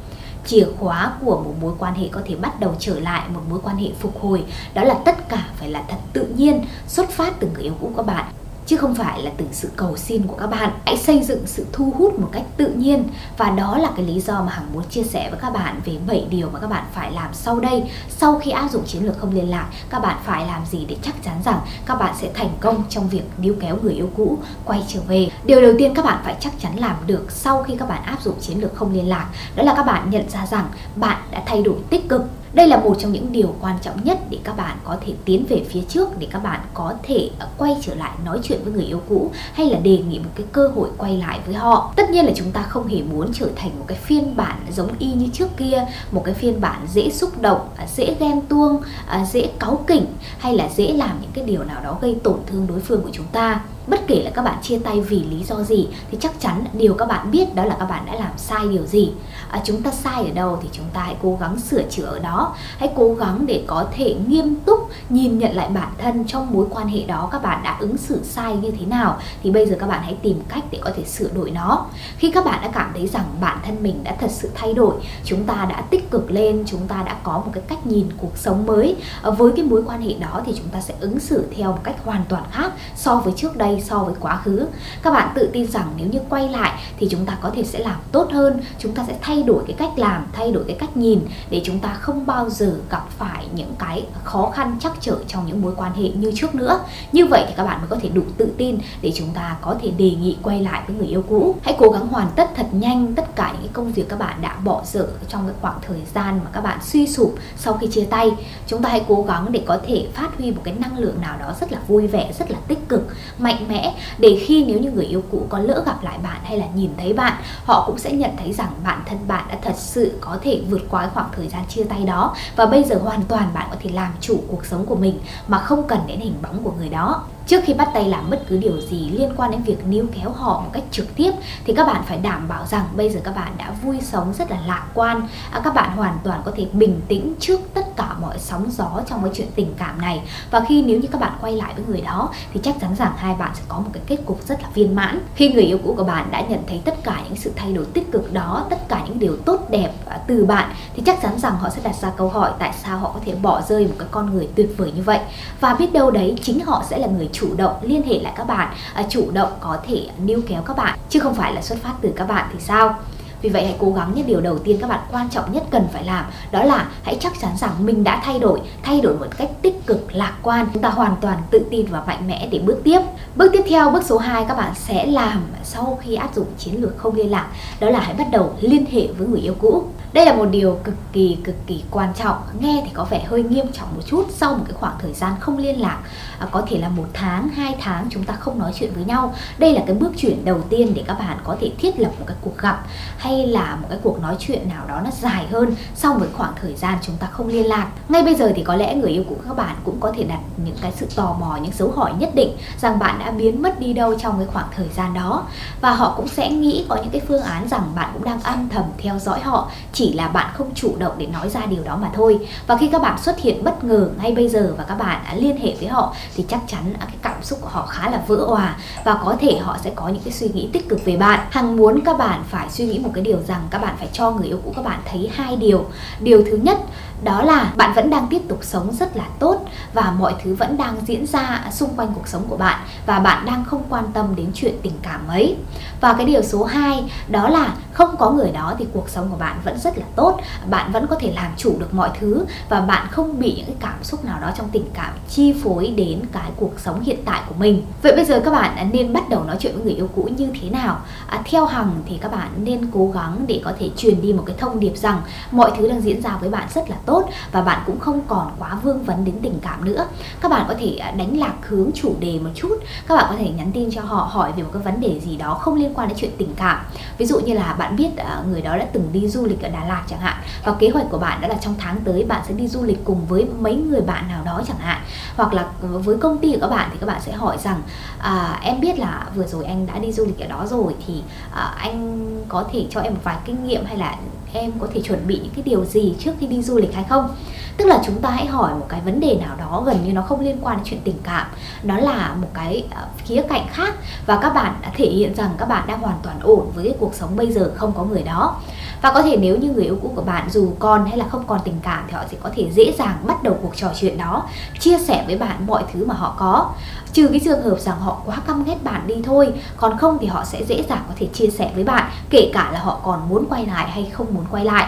Chìa 0.45 0.65
khóa 0.79 1.13
của 1.25 1.43
một 1.43 1.53
mối 1.61 1.73
quan 1.79 1.95
hệ 1.95 2.07
có 2.11 2.21
thể 2.25 2.35
bắt 2.35 2.59
đầu 2.59 2.75
trở 2.79 2.99
lại 2.99 3.29
một 3.33 3.41
mối 3.49 3.59
quan 3.63 3.77
hệ 3.77 3.89
phục 3.99 4.21
hồi. 4.21 4.43
Đó 4.73 4.83
là 4.83 4.93
tất 5.05 5.29
cả 5.29 5.47
phải 5.55 5.69
là 5.69 5.83
thật 5.87 5.97
tự 6.13 6.25
nhiên 6.37 6.65
xuất 6.87 7.09
phát 7.09 7.39
từ 7.39 7.47
người 7.53 7.63
yêu 7.63 7.73
cũ 7.81 7.91
các 7.97 8.05
bạn 8.05 8.25
chứ 8.65 8.77
không 8.77 8.95
phải 8.95 9.21
là 9.21 9.31
từ 9.37 9.45
sự 9.51 9.69
cầu 9.75 9.97
xin 9.97 10.27
của 10.27 10.35
các 10.35 10.47
bạn. 10.47 10.69
Hãy 10.85 10.97
xây 10.97 11.23
dựng 11.23 11.41
sự 11.45 11.65
thu 11.73 11.93
hút 11.97 12.19
một 12.19 12.29
cách 12.31 12.43
tự 12.57 12.67
nhiên 12.67 13.03
và 13.37 13.49
đó 13.49 13.77
là 13.77 13.91
cái 13.95 14.05
lý 14.05 14.21
do 14.21 14.41
mà 14.41 14.51
Hằng 14.51 14.73
muốn 14.73 14.83
chia 14.89 15.03
sẻ 15.03 15.29
với 15.29 15.39
các 15.41 15.53
bạn 15.53 15.81
về 15.85 15.97
7 16.07 16.27
điều 16.29 16.49
mà 16.49 16.59
các 16.59 16.69
bạn 16.69 16.83
phải 16.93 17.11
làm 17.11 17.33
sau 17.33 17.59
đây. 17.59 17.83
Sau 18.09 18.39
khi 18.39 18.51
áp 18.51 18.71
dụng 18.71 18.85
chiến 18.85 19.05
lược 19.05 19.19
không 19.19 19.33
liên 19.33 19.49
lạc, 19.49 19.67
các 19.89 19.99
bạn 19.99 20.17
phải 20.23 20.45
làm 20.45 20.65
gì 20.65 20.85
để 20.89 20.95
chắc 21.01 21.23
chắn 21.23 21.35
rằng 21.45 21.59
các 21.85 21.95
bạn 21.95 22.15
sẽ 22.21 22.29
thành 22.33 22.49
công 22.59 22.83
trong 22.89 23.09
việc 23.09 23.23
níu 23.37 23.55
kéo 23.61 23.77
người 23.81 23.93
yêu 23.93 24.09
cũ 24.17 24.37
quay 24.65 24.83
trở 24.87 24.99
về. 25.07 25.29
Điều 25.45 25.61
đầu 25.61 25.73
tiên 25.77 25.93
các 25.93 26.05
bạn 26.05 26.21
phải 26.23 26.35
chắc 26.39 26.53
chắn 26.59 26.79
làm 26.79 26.95
được 27.07 27.31
sau 27.31 27.63
khi 27.63 27.75
các 27.79 27.89
bạn 27.89 28.03
áp 28.03 28.21
dụng 28.21 28.35
chiến 28.41 28.61
lược 28.61 28.75
không 28.75 28.93
liên 28.93 29.09
lạc, 29.09 29.29
đó 29.55 29.63
là 29.63 29.73
các 29.77 29.85
bạn 29.85 30.09
nhận 30.09 30.29
ra 30.29 30.45
rằng 30.45 30.65
bạn 30.95 31.21
đã 31.31 31.43
thay 31.45 31.61
đổi 31.61 31.75
tích 31.89 32.09
cực 32.09 32.21
đây 32.55 32.67
là 32.67 32.77
một 32.77 32.95
trong 32.99 33.11
những 33.11 33.31
điều 33.31 33.55
quan 33.61 33.77
trọng 33.81 34.03
nhất 34.03 34.19
để 34.29 34.37
các 34.43 34.57
bạn 34.57 34.77
có 34.83 34.97
thể 35.05 35.13
tiến 35.25 35.45
về 35.49 35.63
phía 35.69 35.81
trước 35.89 36.19
để 36.19 36.27
các 36.31 36.43
bạn 36.43 36.59
có 36.73 36.93
thể 37.03 37.29
ờ, 37.39 37.47
quay 37.57 37.77
trở 37.81 37.95
lại 37.95 38.11
nói 38.25 38.39
chuyện 38.43 38.59
với 38.63 38.73
người 38.73 38.83
yêu 38.83 39.01
cũ 39.09 39.31
hay 39.53 39.69
là 39.69 39.79
đề 39.79 39.97
nghị 39.97 40.19
một 40.19 40.29
cái 40.35 40.45
cơ 40.51 40.67
hội 40.67 40.89
quay 40.97 41.17
lại 41.17 41.39
với 41.45 41.55
họ. 41.55 41.93
Tất 41.95 42.09
nhiên 42.09 42.25
là 42.25 42.31
chúng 42.35 42.51
ta 42.51 42.61
không 42.61 42.87
hề 42.87 43.01
muốn 43.01 43.29
trở 43.33 43.47
thành 43.55 43.71
một 43.79 43.85
cái 43.87 43.97
phiên 43.97 44.35
bản 44.35 44.57
giống 44.71 44.89
y 44.99 45.13
như 45.13 45.27
trước 45.33 45.57
kia, 45.57 45.85
một 46.11 46.21
cái 46.25 46.33
phiên 46.33 46.61
bản 46.61 46.87
dễ 46.93 47.09
xúc 47.09 47.41
động, 47.41 47.69
à, 47.77 47.87
dễ 47.95 48.15
ghen 48.19 48.41
tuông, 48.41 48.81
à, 49.07 49.25
dễ 49.25 49.49
cáu 49.59 49.83
kỉnh 49.87 50.05
hay 50.37 50.53
là 50.53 50.69
dễ 50.75 50.93
làm 50.93 51.17
những 51.21 51.31
cái 51.33 51.45
điều 51.45 51.63
nào 51.63 51.83
đó 51.83 51.97
gây 52.01 52.17
tổn 52.23 52.37
thương 52.47 52.67
đối 52.67 52.79
phương 52.79 53.01
của 53.01 53.11
chúng 53.13 53.27
ta 53.31 53.61
bất 53.87 54.07
kể 54.07 54.21
là 54.23 54.31
các 54.33 54.41
bạn 54.41 54.57
chia 54.61 54.79
tay 54.79 55.01
vì 55.01 55.23
lý 55.23 55.43
do 55.43 55.63
gì 55.63 55.87
thì 56.11 56.17
chắc 56.21 56.39
chắn 56.39 56.63
điều 56.73 56.93
các 56.93 57.05
bạn 57.05 57.31
biết 57.31 57.55
đó 57.55 57.65
là 57.65 57.75
các 57.79 57.85
bạn 57.85 58.05
đã 58.05 58.15
làm 58.15 58.31
sai 58.37 58.67
điều 58.67 58.85
gì. 58.85 59.11
À, 59.49 59.61
chúng 59.65 59.81
ta 59.81 59.91
sai 59.91 60.25
ở 60.25 60.31
đâu 60.33 60.59
thì 60.61 60.69
chúng 60.71 60.85
ta 60.93 61.01
hãy 61.01 61.15
cố 61.23 61.37
gắng 61.41 61.59
sửa 61.59 61.83
chữa 61.89 62.05
ở 62.05 62.19
đó. 62.19 62.55
Hãy 62.77 62.89
cố 62.95 63.13
gắng 63.13 63.45
để 63.45 63.63
có 63.67 63.85
thể 63.91 64.15
nghiêm 64.27 64.55
túc 64.55 64.89
nhìn 65.09 65.37
nhận 65.37 65.55
lại 65.55 65.69
bản 65.69 65.91
thân 65.97 66.25
trong 66.27 66.51
mối 66.51 66.65
quan 66.69 66.87
hệ 66.87 67.03
đó 67.03 67.29
các 67.31 67.43
bạn 67.43 67.63
đã 67.63 67.77
ứng 67.79 67.97
xử 67.97 68.23
sai 68.23 68.55
như 68.55 68.71
thế 68.71 68.85
nào 68.85 69.17
thì 69.43 69.51
bây 69.51 69.65
giờ 69.65 69.75
các 69.79 69.87
bạn 69.87 70.01
hãy 70.03 70.17
tìm 70.21 70.41
cách 70.49 70.63
để 70.71 70.79
có 70.81 70.91
thể 70.95 71.03
sửa 71.03 71.29
đổi 71.29 71.51
nó. 71.51 71.85
Khi 72.17 72.31
các 72.31 72.45
bạn 72.45 72.59
đã 72.61 72.69
cảm 72.73 72.91
thấy 72.93 73.07
rằng 73.07 73.25
bản 73.41 73.57
thân 73.65 73.83
mình 73.83 74.03
đã 74.03 74.15
thật 74.19 74.31
sự 74.31 74.49
thay 74.55 74.73
đổi 74.73 74.95
chúng 75.23 75.43
ta 75.43 75.67
đã 75.69 75.81
tích 75.81 76.11
cực 76.11 76.31
lên 76.31 76.63
chúng 76.67 76.87
ta 76.87 77.03
đã 77.05 77.15
có 77.23 77.33
một 77.45 77.51
cái 77.53 77.63
cách 77.67 77.87
nhìn 77.87 78.07
cuộc 78.17 78.37
sống 78.37 78.65
mới. 78.65 78.95
À, 79.21 79.29
với 79.29 79.51
cái 79.55 79.65
mối 79.65 79.83
quan 79.85 80.01
hệ 80.01 80.13
đó 80.13 80.41
thì 80.45 80.53
chúng 80.57 80.69
ta 80.69 80.81
sẽ 80.81 80.93
ứng 80.99 81.19
xử 81.19 81.45
theo 81.55 81.71
một 81.71 81.79
cách 81.83 81.95
hoàn 82.05 82.23
toàn 82.29 82.43
khác 82.51 82.71
so 82.95 83.15
với 83.15 83.33
trước 83.37 83.57
đây 83.57 83.74
so 83.81 83.99
với 83.99 84.13
quá 84.19 84.41
khứ. 84.43 84.67
Các 85.01 85.11
bạn 85.11 85.31
tự 85.35 85.49
tin 85.53 85.71
rằng 85.71 85.91
nếu 85.97 86.07
như 86.07 86.19
quay 86.29 86.49
lại 86.49 86.79
thì 86.97 87.07
chúng 87.11 87.25
ta 87.25 87.37
có 87.41 87.51
thể 87.55 87.63
sẽ 87.63 87.79
làm 87.79 87.99
tốt 88.11 88.27
hơn. 88.31 88.61
Chúng 88.79 88.91
ta 88.91 89.03
sẽ 89.07 89.15
thay 89.21 89.43
đổi 89.43 89.63
cái 89.67 89.75
cách 89.79 89.91
làm, 89.95 90.27
thay 90.33 90.51
đổi 90.51 90.63
cái 90.67 90.75
cách 90.79 90.97
nhìn 90.97 91.19
để 91.49 91.61
chúng 91.65 91.79
ta 91.79 91.93
không 91.93 92.25
bao 92.25 92.49
giờ 92.49 92.77
gặp 92.89 93.05
phải 93.17 93.45
những 93.55 93.73
cái 93.79 94.05
khó 94.23 94.51
khăn 94.55 94.77
chắc 94.79 94.93
trở 94.99 95.17
trong 95.27 95.47
những 95.47 95.61
mối 95.61 95.73
quan 95.77 95.93
hệ 95.93 96.09
như 96.09 96.31
trước 96.35 96.55
nữa. 96.55 96.79
Như 97.11 97.25
vậy 97.25 97.43
thì 97.47 97.53
các 97.57 97.63
bạn 97.63 97.79
mới 97.79 97.87
có 97.89 97.97
thể 98.01 98.09
đủ 98.09 98.21
tự 98.37 98.53
tin 98.57 98.77
để 99.01 99.11
chúng 99.15 99.29
ta 99.33 99.55
có 99.61 99.75
thể 99.81 99.91
đề 99.91 100.11
nghị 100.11 100.37
quay 100.41 100.61
lại 100.61 100.81
với 100.87 100.95
người 100.97 101.07
yêu 101.07 101.23
cũ. 101.29 101.55
Hãy 101.61 101.75
cố 101.79 101.89
gắng 101.89 102.07
hoàn 102.07 102.27
tất 102.35 102.49
thật 102.55 102.67
nhanh 102.71 103.15
tất 103.15 103.35
cả 103.35 103.53
những 103.61 103.71
công 103.73 103.91
việc 103.91 104.09
các 104.09 104.19
bạn 104.19 104.41
đã 104.41 104.55
bỏ 104.63 104.81
dở 104.85 105.07
trong 105.27 105.47
cái 105.47 105.55
khoảng 105.61 105.79
thời 105.87 106.01
gian 106.13 106.39
mà 106.43 106.49
các 106.53 106.61
bạn 106.61 106.79
suy 106.83 107.07
sụp 107.07 107.35
sau 107.57 107.73
khi 107.73 107.87
chia 107.87 108.05
tay. 108.05 108.31
Chúng 108.67 108.81
ta 108.81 108.89
hãy 108.89 109.05
cố 109.07 109.25
gắng 109.27 109.51
để 109.51 109.63
có 109.65 109.79
thể 109.87 110.07
phát 110.13 110.37
huy 110.37 110.51
một 110.51 110.61
cái 110.63 110.73
năng 110.79 110.97
lượng 110.97 111.21
nào 111.21 111.37
đó 111.39 111.53
rất 111.59 111.71
là 111.71 111.79
vui 111.87 112.07
vẻ, 112.07 112.31
rất 112.39 112.51
là 112.51 112.57
tích 112.67 112.89
cực, 112.89 113.07
mạnh 113.37 113.64
mẽ 113.69 113.95
để 114.17 114.43
khi 114.45 114.65
nếu 114.67 114.79
như 114.79 114.91
người 114.91 115.05
yêu 115.05 115.23
cũ 115.31 115.45
có 115.49 115.59
lỡ 115.59 115.83
gặp 115.85 116.03
lại 116.03 116.17
bạn 116.23 116.37
hay 116.43 116.57
là 116.57 116.65
nhìn 116.75 116.91
thấy 116.97 117.13
bạn 117.13 117.33
họ 117.65 117.83
cũng 117.87 117.97
sẽ 117.97 118.11
nhận 118.11 118.31
thấy 118.37 118.53
rằng 118.53 118.69
bản 118.83 119.01
thân 119.05 119.17
bạn 119.27 119.45
đã 119.49 119.57
thật 119.61 119.75
sự 119.77 120.17
có 120.21 120.37
thể 120.41 120.61
vượt 120.69 120.81
qua 120.89 121.09
khoảng 121.13 121.29
thời 121.35 121.47
gian 121.47 121.61
chia 121.69 121.83
tay 121.83 122.03
đó. 122.03 122.35
Và 122.55 122.65
bây 122.65 122.83
giờ 122.83 122.99
hoàn 123.03 123.21
toàn 123.21 123.49
bạn 123.53 123.67
có 123.71 123.77
thể 123.83 123.89
làm 123.89 124.11
chủ 124.21 124.43
cuộc 124.47 124.65
sống 124.65 124.85
của 124.85 124.95
mình 124.95 125.19
mà 125.47 125.59
không 125.59 125.87
cần 125.87 125.99
đến 126.07 126.19
hình 126.19 126.35
bóng 126.41 126.63
của 126.63 126.71
người 126.79 126.89
đó. 126.89 127.23
Trước 127.47 127.61
khi 127.65 127.73
bắt 127.73 127.89
tay 127.93 128.09
làm 128.09 128.29
bất 128.29 128.43
cứ 128.49 128.57
điều 128.57 128.81
gì 128.81 129.09
liên 129.09 129.31
quan 129.37 129.51
đến 129.51 129.61
việc 129.61 129.87
níu 129.87 130.05
kéo 130.13 130.29
họ 130.29 130.61
một 130.61 130.69
cách 130.73 130.83
trực 130.91 131.15
tiếp 131.15 131.31
thì 131.65 131.73
các 131.73 131.87
bạn 131.87 132.03
phải 132.05 132.17
đảm 132.17 132.47
bảo 132.47 132.65
rằng 132.65 132.85
bây 132.95 133.09
giờ 133.09 133.19
các 133.23 133.35
bạn 133.35 133.51
đã 133.57 133.71
vui 133.83 133.97
sống 134.01 134.33
rất 134.33 134.51
là 134.51 134.57
lạc 134.67 134.85
quan, 134.93 135.27
à, 135.51 135.61
các 135.63 135.73
bạn 135.73 135.97
hoàn 135.97 136.17
toàn 136.23 136.41
có 136.45 136.51
thể 136.55 136.67
bình 136.73 137.01
tĩnh 137.07 137.33
trước 137.39 137.59
tất 137.73 137.95
cả 137.95 138.15
mọi 138.21 138.39
sóng 138.39 138.71
gió 138.71 139.01
trong 139.09 139.23
cái 139.23 139.31
chuyện 139.35 139.47
tình 139.55 139.73
cảm 139.77 140.01
này. 140.01 140.21
Và 140.51 140.61
khi 140.67 140.81
nếu 140.81 140.99
như 140.99 141.07
các 141.11 141.21
bạn 141.21 141.31
quay 141.41 141.53
lại 141.53 141.73
với 141.75 141.85
người 141.87 142.01
đó 142.01 142.29
thì 142.53 142.59
chắc 142.63 142.75
chắn 142.81 142.95
rằng 142.95 143.11
hai 143.17 143.35
bạn 143.35 143.54
sẽ 143.55 143.63
có 143.67 143.77
một 143.77 143.89
cái 143.93 144.03
kết 144.07 144.17
cục 144.25 144.47
rất 144.47 144.61
là 144.63 144.69
viên 144.73 144.95
mãn. 144.95 145.19
Khi 145.35 145.49
người 145.49 145.63
yêu 145.63 145.77
cũ 145.83 145.93
của 145.97 146.03
bạn 146.03 146.27
đã 146.31 146.41
nhận 146.49 146.59
thấy 146.67 146.81
tất 146.85 147.03
cả 147.03 147.21
những 147.25 147.35
sự 147.35 147.51
thay 147.55 147.73
đổi 147.73 147.85
tích 147.85 148.11
cực 148.11 148.33
đó, 148.33 148.65
tất 148.69 148.89
cả 148.89 149.01
những 149.07 149.19
điều 149.19 149.37
tốt 149.45 149.69
đẹp 149.69 149.91
à, 150.05 150.19
từ 150.27 150.45
bạn 150.45 150.73
thì 150.95 151.03
chắc 151.05 151.21
chắn 151.21 151.39
rằng 151.39 151.55
họ 151.57 151.69
sẽ 151.69 151.81
đặt 151.83 151.95
ra 151.95 152.11
câu 152.17 152.29
hỏi 152.29 152.51
tại 152.59 152.73
sao 152.83 152.97
họ 152.97 153.11
có 153.13 153.19
thể 153.25 153.35
bỏ 153.41 153.61
rơi 153.61 153.87
một 153.87 153.95
cái 153.99 154.07
con 154.11 154.33
người 154.33 154.49
tuyệt 154.55 154.69
vời 154.77 154.91
như 154.95 155.01
vậy 155.01 155.19
và 155.59 155.73
biết 155.73 155.93
đâu 155.93 156.11
đấy 156.11 156.35
chính 156.41 156.59
họ 156.59 156.83
sẽ 156.89 156.97
là 156.97 157.07
người 157.07 157.29
chủ 157.33 157.55
động 157.57 157.75
liên 157.81 158.03
hệ 158.03 158.19
lại 158.19 158.33
các 158.37 158.47
bạn, 158.47 158.73
à, 158.93 159.03
chủ 159.09 159.31
động 159.31 159.51
có 159.59 159.77
thể 159.87 160.07
níu 160.17 160.41
kéo 160.47 160.61
các 160.61 160.77
bạn 160.77 160.99
chứ 161.09 161.19
không 161.19 161.35
phải 161.35 161.53
là 161.53 161.61
xuất 161.61 161.77
phát 161.83 161.93
từ 162.01 162.13
các 162.15 162.27
bạn 162.27 162.49
thì 162.53 162.59
sao? 162.59 162.95
Vì 163.45 163.51
vậy 163.51 163.65
hãy 163.65 163.75
cố 163.79 163.91
gắng 163.91 164.11
nhất 164.15 164.25
điều 164.27 164.41
đầu 164.41 164.59
tiên 164.59 164.77
các 164.81 164.87
bạn 164.87 164.99
quan 165.11 165.29
trọng 165.29 165.53
nhất 165.53 165.63
cần 165.69 165.87
phải 165.93 166.03
làm 166.03 166.25
đó 166.51 166.63
là 166.63 166.87
hãy 167.03 167.17
chắc 167.19 167.33
chắn 167.41 167.51
rằng 167.57 167.71
mình 167.79 168.03
đã 168.03 168.21
thay 168.25 168.39
đổi, 168.39 168.59
thay 168.83 169.01
đổi 169.01 169.17
một 169.17 169.25
cách 169.37 169.49
tích 169.61 169.85
cực, 169.85 170.15
lạc 170.15 170.33
quan. 170.41 170.67
Chúng 170.73 170.81
ta 170.81 170.89
hoàn 170.89 171.15
toàn 171.21 171.37
tự 171.51 171.65
tin 171.71 171.85
và 171.85 172.03
mạnh 172.07 172.27
mẽ 172.27 172.47
để 172.51 172.59
bước 172.59 172.81
tiếp. 172.83 172.99
Bước 173.35 173.49
tiếp 173.53 173.63
theo, 173.69 173.91
bước 173.91 174.03
số 174.05 174.17
2 174.17 174.45
các 174.47 174.57
bạn 174.57 174.73
sẽ 174.75 175.05
làm 175.05 175.45
sau 175.63 175.99
khi 176.01 176.15
áp 176.15 176.35
dụng 176.35 176.45
chiến 176.57 176.81
lược 176.81 176.97
không 176.97 177.15
liên 177.15 177.31
lạc, 177.31 177.47
đó 177.79 177.89
là 177.89 177.99
hãy 177.99 178.13
bắt 178.13 178.27
đầu 178.31 178.53
liên 178.61 178.85
hệ 178.91 179.07
với 179.17 179.27
người 179.27 179.41
yêu 179.41 179.55
cũ. 179.59 179.83
Đây 180.15 180.25
là 180.25 180.33
một 180.33 180.45
điều 180.45 180.79
cực 180.83 180.95
kỳ 181.13 181.37
cực 181.43 181.55
kỳ 181.67 181.83
quan 181.91 182.13
trọng. 182.13 182.37
Nghe 182.59 182.81
thì 182.85 182.91
có 182.93 183.03
vẻ 183.03 183.23
hơi 183.23 183.43
nghiêm 183.43 183.71
trọng 183.73 183.95
một 183.95 184.01
chút. 184.05 184.27
Sau 184.29 184.53
một 184.53 184.63
cái 184.67 184.73
khoảng 184.73 184.93
thời 184.99 185.13
gian 185.13 185.33
không 185.39 185.57
liên 185.57 185.81
lạc 185.81 185.99
à, 186.39 186.47
Có 186.51 186.63
thể 186.67 186.77
là 186.77 186.89
một 186.89 187.05
tháng, 187.13 187.49
hai 187.49 187.75
tháng 187.81 188.07
chúng 188.09 188.23
ta 188.23 188.33
không 188.33 188.59
nói 188.59 188.71
chuyện 188.75 188.91
với 188.95 189.05
nhau. 189.05 189.35
Đây 189.57 189.73
là 189.73 189.83
cái 189.87 189.95
bước 189.95 190.11
chuyển 190.17 190.45
đầu 190.45 190.61
tiên 190.69 190.93
để 190.95 191.03
các 191.07 191.13
bạn 191.19 191.37
có 191.43 191.57
thể 191.61 191.71
thiết 191.77 191.99
lập 191.99 192.11
một 192.19 192.25
cái 192.27 192.37
cuộc 192.41 192.57
gặp 192.57 192.83
Hay 193.17 193.47
là 193.47 193.75
một 193.81 193.87
cái 193.89 193.99
cuộc 194.03 194.21
nói 194.21 194.35
chuyện 194.39 194.69
nào 194.69 194.85
đó 194.87 195.01
nó 195.03 195.09
dài 195.21 195.47
hơn 195.51 195.75
Sau 195.95 196.13
một 196.13 196.25
khoảng 196.33 196.53
thời 196.61 196.75
gian 196.75 196.97
chúng 197.01 197.17
ta 197.17 197.27
không 197.27 197.47
liên 197.47 197.65
lạc. 197.65 197.91
Ngay 198.09 198.23
bây 198.23 198.35
giờ 198.35 198.51
thì 198.55 198.63
có 198.63 198.75
lẽ 198.75 198.95
người 198.95 199.11
yêu 199.11 199.23
cũ 199.29 199.37
các 199.47 199.57
bạn 199.57 199.75
cũng 199.83 199.99
có 199.99 200.13
thể 200.17 200.23
đặt 200.23 200.39
những 200.65 200.77
cái 200.81 200.91
sự 200.95 201.07
tò 201.15 201.35
mò, 201.39 201.57
những 201.61 201.73
dấu 201.73 201.91
hỏi 201.91 202.11
nhất 202.19 202.35
định 202.35 202.57
Rằng 202.77 202.99
bạn 202.99 203.19
đã 203.19 203.31
biến 203.31 203.61
mất 203.61 203.79
đi 203.79 203.93
đâu 203.93 204.15
trong 204.19 204.37
cái 204.37 204.47
khoảng 204.47 204.67
thời 204.75 204.87
gian 204.95 205.13
đó. 205.13 205.43
Và 205.81 205.91
họ 205.91 206.13
cũng 206.17 206.27
sẽ 206.27 206.49
nghĩ 206.49 206.85
có 206.89 206.95
những 206.95 207.09
cái 207.11 207.21
phương 207.27 207.43
án 207.43 207.67
rằng 207.67 207.91
bạn 207.95 208.09
cũng 208.13 208.23
đang 208.23 208.41
âm 208.41 208.69
thầm 208.69 208.83
theo 208.97 209.19
dõi 209.19 209.39
họ 209.39 209.71
Chỉ 209.93 210.04
chỉ 210.05 210.13
là 210.13 210.27
bạn 210.27 210.53
không 210.53 210.69
chủ 210.75 210.95
động 210.97 211.13
để 211.17 211.25
nói 211.25 211.49
ra 211.49 211.65
điều 211.65 211.83
đó 211.83 211.97
mà 212.01 212.09
thôi. 212.13 212.47
Và 212.67 212.77
khi 212.77 212.89
các 212.91 213.01
bạn 213.01 213.21
xuất 213.21 213.39
hiện 213.39 213.63
bất 213.63 213.83
ngờ 213.83 214.09
ngay 214.21 214.31
bây 214.31 214.49
giờ 214.49 214.73
và 214.77 214.83
các 214.83 214.95
bạn 214.95 215.21
liên 215.35 215.57
hệ 215.57 215.75
với 215.79 215.87
họ, 215.87 216.15
thì 216.35 216.45
chắc 216.47 216.59
chắn 216.67 216.93
cái 216.99 217.15
cảm 217.21 217.43
xúc 217.43 217.59
của 217.61 217.69
họ 217.69 217.85
khá 217.85 218.09
là 218.09 218.21
vỡ 218.27 218.35
òa 218.35 218.77
và 219.05 219.19
có 219.25 219.35
thể 219.39 219.57
họ 219.57 219.77
sẽ 219.83 219.91
có 219.95 220.07
những 220.07 220.21
cái 220.23 220.33
suy 220.33 220.49
nghĩ 220.53 220.69
tích 220.73 220.89
cực 220.89 221.05
về 221.05 221.17
bạn. 221.17 221.39
Hằng 221.49 221.75
muốn 221.75 222.01
các 222.05 222.17
bạn 222.17 222.43
phải 222.49 222.69
suy 222.69 222.85
nghĩ 222.85 222.99
một 222.99 223.09
cái 223.13 223.23
điều 223.23 223.37
rằng 223.47 223.61
các 223.69 223.81
bạn 223.81 223.95
phải 223.99 224.09
cho 224.13 224.31
người 224.31 224.47
yêu 224.47 224.59
cũ 224.65 224.73
các 224.75 224.85
bạn 224.85 224.99
thấy 225.11 225.29
hai 225.33 225.55
điều. 225.55 225.85
Điều 226.19 226.43
thứ 226.45 226.57
nhất 226.57 226.77
đó 227.23 227.41
là 227.41 227.73
bạn 227.77 227.93
vẫn 227.93 228.09
đang 228.09 228.27
tiếp 228.27 228.41
tục 228.47 228.59
sống 228.61 228.95
rất 228.99 229.17
là 229.17 229.25
tốt 229.39 229.65
và 229.93 230.13
mọi 230.19 230.33
thứ 230.43 230.55
vẫn 230.55 230.77
đang 230.77 230.95
diễn 231.05 231.25
ra 231.27 231.63
xung 231.71 231.95
quanh 231.95 232.11
cuộc 232.15 232.27
sống 232.27 232.43
của 232.49 232.57
bạn 232.57 232.79
và 233.05 233.19
bạn 233.19 233.45
đang 233.45 233.65
không 233.65 233.83
quan 233.89 234.05
tâm 234.13 234.35
đến 234.35 234.51
chuyện 234.53 234.75
tình 234.81 234.93
cảm 235.01 235.27
ấy. 235.27 235.55
Và 236.01 236.13
cái 236.13 236.25
điều 236.25 236.41
số 236.41 236.63
2 236.63 237.11
đó 237.27 237.49
là 237.49 237.75
không 237.93 238.17
có 238.17 238.31
người 238.31 238.51
đó 238.51 238.73
thì 238.79 238.85
cuộc 238.93 239.09
sống 239.09 239.27
của 239.31 239.37
bạn 239.37 239.57
vẫn 239.63 239.79
rất 239.79 239.97
là 239.97 240.05
tốt 240.15 240.39
bạn 240.69 240.91
vẫn 240.91 241.07
có 241.07 241.15
thể 241.15 241.31
làm 241.35 241.51
chủ 241.57 241.75
được 241.79 241.93
mọi 241.93 242.09
thứ 242.19 242.45
và 242.69 242.81
bạn 242.81 243.07
không 243.11 243.39
bị 243.39 243.53
những 243.57 243.65
cái 243.65 243.75
cảm 243.79 244.03
xúc 244.03 244.25
nào 244.25 244.39
đó 244.41 244.51
trong 244.57 244.69
tình 244.69 244.85
cảm 244.93 245.13
chi 245.29 245.53
phối 245.63 245.87
đến 245.87 246.21
cái 246.31 246.51
cuộc 246.55 246.73
sống 246.77 247.01
hiện 247.01 247.19
tại 247.25 247.41
của 247.49 247.55
mình. 247.59 247.81
Vậy 248.01 248.15
bây 248.15 248.25
giờ 248.25 248.41
các 248.45 248.51
bạn 248.51 248.89
nên 248.91 249.13
bắt 249.13 249.29
đầu 249.29 249.43
nói 249.43 249.57
chuyện 249.59 249.75
với 249.75 249.83
người 249.83 249.93
yêu 249.93 250.09
cũ 250.15 250.29
như 250.37 250.49
thế 250.61 250.69
nào? 250.69 250.99
À, 251.27 251.41
theo 251.45 251.65
hằng 251.65 251.91
thì 252.07 252.17
các 252.21 252.31
bạn 252.31 252.49
nên 252.57 252.91
cố 252.93 253.11
gắng 253.13 253.45
để 253.47 253.61
có 253.65 253.73
thể 253.79 253.89
truyền 253.97 254.21
đi 254.21 254.33
một 254.33 254.43
cái 254.45 254.55
thông 254.59 254.79
điệp 254.79 254.97
rằng 254.97 255.21
mọi 255.51 255.71
thứ 255.77 255.87
đang 255.87 256.01
diễn 256.01 256.21
ra 256.21 256.37
với 256.39 256.49
bạn 256.49 256.67
rất 256.75 256.89
là 256.89 256.95
tốt 257.05 257.29
và 257.51 257.61
bạn 257.61 257.83
cũng 257.85 257.99
không 257.99 258.21
còn 258.27 258.51
quá 258.59 258.77
vương 258.83 259.03
vấn 259.03 259.25
đến 259.25 259.35
tình 259.41 259.59
cảm 259.61 259.85
nữa. 259.85 260.07
Các 260.41 260.51
bạn 260.51 260.65
có 260.67 260.73
thể 260.79 260.95
à, 260.95 261.11
đánh 261.11 261.39
lạc 261.39 261.53
hướng 261.61 261.89
chủ 261.93 262.15
đề 262.19 262.39
một 262.39 262.49
chút. 262.55 262.75
Các 263.07 263.15
bạn 263.15 263.25
có 263.29 263.35
thể 263.35 263.49
nhắn 263.49 263.71
tin 263.71 263.91
cho 263.91 264.01
họ 264.01 264.29
hỏi 264.31 264.51
về 264.57 264.63
một 264.63 264.69
cái 264.73 264.81
vấn 264.81 265.01
đề 265.01 265.19
gì 265.19 265.37
đó 265.37 265.53
không 265.53 265.75
liên 265.75 265.93
quan 265.93 266.07
đến 266.07 266.17
chuyện 266.17 266.31
tình 266.37 266.53
cảm. 266.55 266.85
Ví 267.17 267.25
dụ 267.25 267.39
như 267.39 267.53
là 267.53 267.73
bạn 267.73 267.95
biết 267.95 268.17
à, 268.17 268.43
người 268.49 268.61
đó 268.61 268.77
đã 268.77 268.85
từng 268.93 269.09
đi 269.13 269.27
du 269.27 269.45
lịch 269.45 269.61
ở 269.61 269.69
Đà 269.69 269.85
Lạt 269.85 270.03
chẳng 270.07 270.19
hạn 270.19 270.37
và 270.63 270.73
kế 270.79 270.89
hoạch 270.89 271.05
của 271.09 271.17
bạn 271.17 271.41
đó 271.41 271.47
là 271.47 271.55
trong 271.61 271.75
tháng 271.77 271.99
tới 272.05 272.23
bạn 272.23 272.41
sẽ 272.47 272.53
đi 272.53 272.67
du 272.67 272.83
lịch 272.83 273.05
cùng 273.05 273.25
với 273.25 273.45
mấy 273.59 273.75
người 273.75 274.01
bạn 274.01 274.27
nào 274.27 274.43
đó 274.45 274.61
chẳng 274.67 274.77
hạn. 274.77 275.01
Hoặc 275.35 275.53
là 275.53 275.67
ờ, 275.81 275.87
với 275.87 276.17
công 276.17 276.37
ty 276.37 276.53
của 276.53 276.59
các 276.61 276.67
bạn 276.67 276.89
thì 276.93 276.97
các 277.01 277.07
bạn 277.07 277.21
sẽ 277.21 277.31
hỏi 277.31 277.57
rằng 277.57 277.81
à, 278.19 278.59
em 278.61 278.79
biết 278.81 278.99
là 278.99 279.25
vừa 279.35 279.47
rồi 279.47 279.65
anh 279.65 279.85
đã 279.85 279.99
đi 279.99 280.11
du 280.11 280.25
lịch 280.25 280.39
ở 280.39 280.47
đó 280.47 280.65
rồi 280.69 280.95
thì 281.07 281.23
à, 281.51 281.73
anh 281.77 282.25
có 282.49 282.63
thể 282.71 282.85
cho 282.89 283.01
em 283.01 283.13
một 283.13 283.19
vài 283.23 283.37
kinh 283.45 283.67
nghiệm 283.67 283.85
hay 283.85 283.97
là 283.97 284.15
em 284.53 284.71
có 284.79 284.87
thể 284.93 285.01
chuẩn 285.01 285.27
bị 285.27 285.39
những 285.43 285.53
cái 285.55 285.63
điều 285.63 285.85
gì 285.85 286.15
trước 286.19 286.31
khi 286.39 286.47
đi 286.47 286.61
du 286.61 286.77
lịch 286.77 286.94
hay 286.95 287.03
không? 287.09 287.35
Tức 287.77 287.85
là 287.85 287.99
chúng 288.05 288.21
ta 288.21 288.29
hãy 288.29 288.45
hỏi 288.45 288.73
một 288.73 288.85
cái 288.89 289.01
vấn 289.01 289.19
đề 289.19 289.37
nào 289.41 289.55
đó 289.57 289.83
gần 289.85 290.05
như 290.05 290.13
nó 290.13 290.21
không 290.21 290.39
liên 290.39 290.57
quan 290.61 290.77
đến 290.77 290.85
chuyện 290.85 290.99
tình 291.03 291.17
cảm. 291.23 291.47
Nó 291.83 291.97
là 291.97 292.33
một 292.41 292.47
cái 292.53 292.85
ờ, 292.95 293.01
khía 293.25 293.43
cạnh 293.49 293.67
khác 293.71 293.95
và 294.25 294.39
các 294.41 294.49
bạn 294.49 294.75
đã 294.81 294.91
thể 294.95 295.05
hiện 295.05 295.35
rằng 295.35 295.49
các 295.57 295.67
bạn 295.67 295.87
đang 295.87 296.01
hoàn 296.01 296.17
toàn 296.23 296.39
ổn 296.43 296.71
với 296.75 296.83
cái 296.83 296.95
cuộc 296.99 297.13
sống 297.13 297.35
bây 297.35 297.51
giờ, 297.51 297.71
không 297.75 297.93
có 297.93 298.03
người 298.03 298.23
đó. 298.23 298.55
Và 299.01 299.11
có 299.13 299.21
thể 299.21 299.37
nếu 299.37 299.57
như 299.57 299.71
người 299.71 299.83
yêu 299.83 299.97
cũ 300.01 300.11
của 300.15 300.21
bạn 300.21 300.49
dù 300.49 300.73
còn 300.79 301.05
hay 301.05 301.17
là 301.17 301.25
không 301.29 301.43
còn 301.47 301.59
tình 301.63 301.79
cảm 301.83 302.03
thì 302.07 302.13
họ 302.13 302.23
sẽ 302.31 302.37
có 302.43 302.49
thể 302.55 302.71
dễ 302.71 302.93
dàng 302.97 303.17
bắt 303.27 303.43
đầu 303.43 303.55
cuộc 303.61 303.75
trò 303.75 303.87
chuyện 303.95 304.17
đó, 304.17 304.43
chia 304.79 304.97
sẻ 304.99 305.23
với 305.27 305.37
bạn 305.37 305.67
mọi 305.67 305.83
thứ 305.93 306.05
mà 306.05 306.13
họ 306.13 306.35
có. 306.37 306.71
Trừ 307.13 307.27
cái 307.27 307.39
trường 307.45 307.61
hợp 307.61 307.79
rằng 307.79 307.99
họ 307.99 308.21
quá 308.25 308.37
căm 308.47 308.63
ghét 308.63 308.83
bạn 308.83 309.07
đi 309.07 309.15
thôi, 309.23 309.53
còn 309.77 309.97
không 309.97 310.17
thì 310.21 310.27
họ 310.27 310.45
sẽ 310.45 310.63
dễ 310.63 310.83
dàng 310.89 311.03
có 311.07 311.13
thể 311.17 311.27
chia 311.33 311.47
sẻ 311.47 311.71
với 311.75 311.83
bạn, 311.83 312.11
kể 312.29 312.51
cả 312.53 312.69
là 312.73 312.79
họ 312.79 312.99
còn 313.03 313.29
muốn 313.29 313.45
quay 313.49 313.65
lại 313.65 313.89
hay 313.89 314.09
không 314.13 314.27
muốn 314.33 314.45
quay 314.51 314.65
lại 314.65 314.87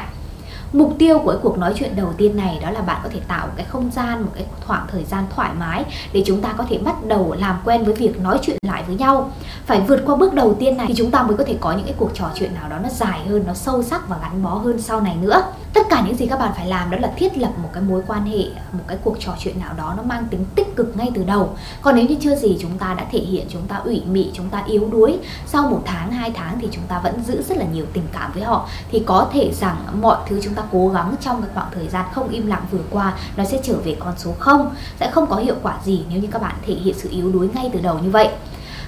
mục 0.74 0.96
tiêu 1.00 1.20
của 1.20 1.32
cái 1.32 1.40
cuộc 1.44 1.58
nói 1.58 1.74
chuyện 1.76 1.96
đầu 1.96 2.14
tiên 2.18 2.38
này 2.38 2.60
đó 2.62 2.72
là 2.72 2.82
bạn 2.82 3.02
có 3.04 3.10
thể 3.14 3.20
tạo 3.28 3.48
một 3.48 3.54
cái 3.56 3.66
không 3.66 3.92
gian, 3.92 4.22
một 4.22 4.32
cái 4.36 4.46
khoảng 4.66 4.88
thời 4.92 5.04
gian 5.04 5.24
thoải 5.36 5.52
mái 5.60 5.86
để 6.14 6.24
chúng 6.26 6.42
ta 6.42 6.54
có 6.58 6.66
thể 6.70 6.78
bắt 6.78 7.06
đầu 7.06 7.36
làm 7.40 7.60
quen 7.66 7.84
với 7.84 7.94
việc 7.94 8.20
nói 8.20 8.40
chuyện 8.42 8.58
lại 8.62 8.84
với 8.88 8.96
nhau. 8.96 9.32
Phải 9.66 9.82
vượt 9.82 10.04
qua 10.06 10.16
bước 10.16 10.34
đầu 10.34 10.56
tiên 10.60 10.78
này 10.78 10.86
thì 10.90 10.94
chúng 10.98 11.12
ta 11.12 11.24
mới 11.24 11.38
có 11.38 11.44
thể 11.44 11.58
có 11.60 11.72
những 11.72 11.86
cái 11.86 11.96
cuộc 11.98 12.12
trò 12.14 12.30
chuyện 12.36 12.56
nào 12.56 12.70
đó 12.70 12.78
nó 12.84 12.90
dài 12.90 13.20
hơn, 13.28 13.44
nó 13.48 13.54
sâu 13.54 13.84
sắc 13.84 14.10
và 14.10 14.18
gắn 14.22 14.44
bó 14.44 14.50
hơn 14.50 14.82
sau 14.82 15.02
này 15.02 15.16
nữa 15.22 15.44
tất 15.78 15.84
cả 15.90 16.04
những 16.06 16.16
gì 16.16 16.28
các 16.28 16.40
bạn 16.40 16.52
phải 16.56 16.68
làm 16.68 16.92
đó 16.92 16.98
là 17.02 17.12
thiết 17.18 17.38
lập 17.38 17.52
một 17.64 17.70
cái 17.74 17.84
mối 17.84 18.02
quan 18.08 18.26
hệ, 18.26 18.44
một 18.72 18.84
cái 18.88 18.98
cuộc 19.04 19.16
trò 19.20 19.32
chuyện 19.40 19.60
nào 19.60 19.74
đó 19.78 19.94
nó 19.98 20.04
mang 20.04 20.28
tính 20.32 20.46
tích 20.56 20.76
cực 20.76 20.98
ngay 20.98 21.12
từ 21.16 21.24
đầu. 21.24 21.56
Còn 21.82 21.96
nếu 21.96 22.06
như 22.06 22.16
chưa 22.22 22.36
gì 22.36 22.58
chúng 22.62 22.78
ta 22.78 22.94
đã 22.94 23.06
thể 23.12 23.20
hiện, 23.20 23.46
chúng 23.50 23.68
ta 23.68 23.76
ủy 23.76 24.02
mị, 24.12 24.32
chúng 24.34 24.50
ta 24.50 24.64
yếu 24.68 24.90
đuối, 24.92 25.18
sau 25.46 25.70
một 25.70 25.82
tháng, 25.86 26.12
hai 26.12 26.32
tháng 26.32 26.60
thì 26.62 26.68
chúng 26.72 26.84
ta 26.88 27.00
vẫn 27.00 27.24
giữ 27.28 27.44
rất 27.44 27.58
là 27.58 27.66
nhiều 27.74 27.86
tình 27.94 28.08
cảm 28.14 28.32
với 28.34 28.44
họ, 28.44 28.70
thì 28.92 29.04
có 29.06 29.28
thể 29.34 29.52
rằng 29.54 29.78
mọi 30.02 30.18
thứ 30.30 30.42
chúng 30.44 30.54
ta 30.54 30.64
cố 30.72 30.90
gắng 30.90 31.16
trong 31.22 31.42
cái 31.42 31.52
khoảng 31.54 31.72
thời 31.76 31.88
gian 31.88 32.06
không 32.14 32.30
im 32.30 32.48
lặng 32.48 32.66
vừa 32.72 32.84
qua 32.90 33.14
nó 33.38 33.44
sẽ 33.44 33.60
trở 33.64 33.74
về 33.84 33.96
con 34.00 34.14
số 34.18 34.32
không, 34.40 34.76
sẽ 35.00 35.12
không 35.12 35.28
có 35.28 35.36
hiệu 35.36 35.56
quả 35.64 35.78
gì 35.84 36.04
nếu 36.10 36.20
như 36.20 36.28
các 36.32 36.42
bạn 36.42 36.56
thể 36.68 36.74
hiện 36.74 36.96
sự 36.98 37.10
yếu 37.12 37.32
đuối 37.32 37.50
ngay 37.54 37.70
từ 37.74 37.80
đầu 37.80 38.00
như 38.00 38.10
vậy 38.10 38.30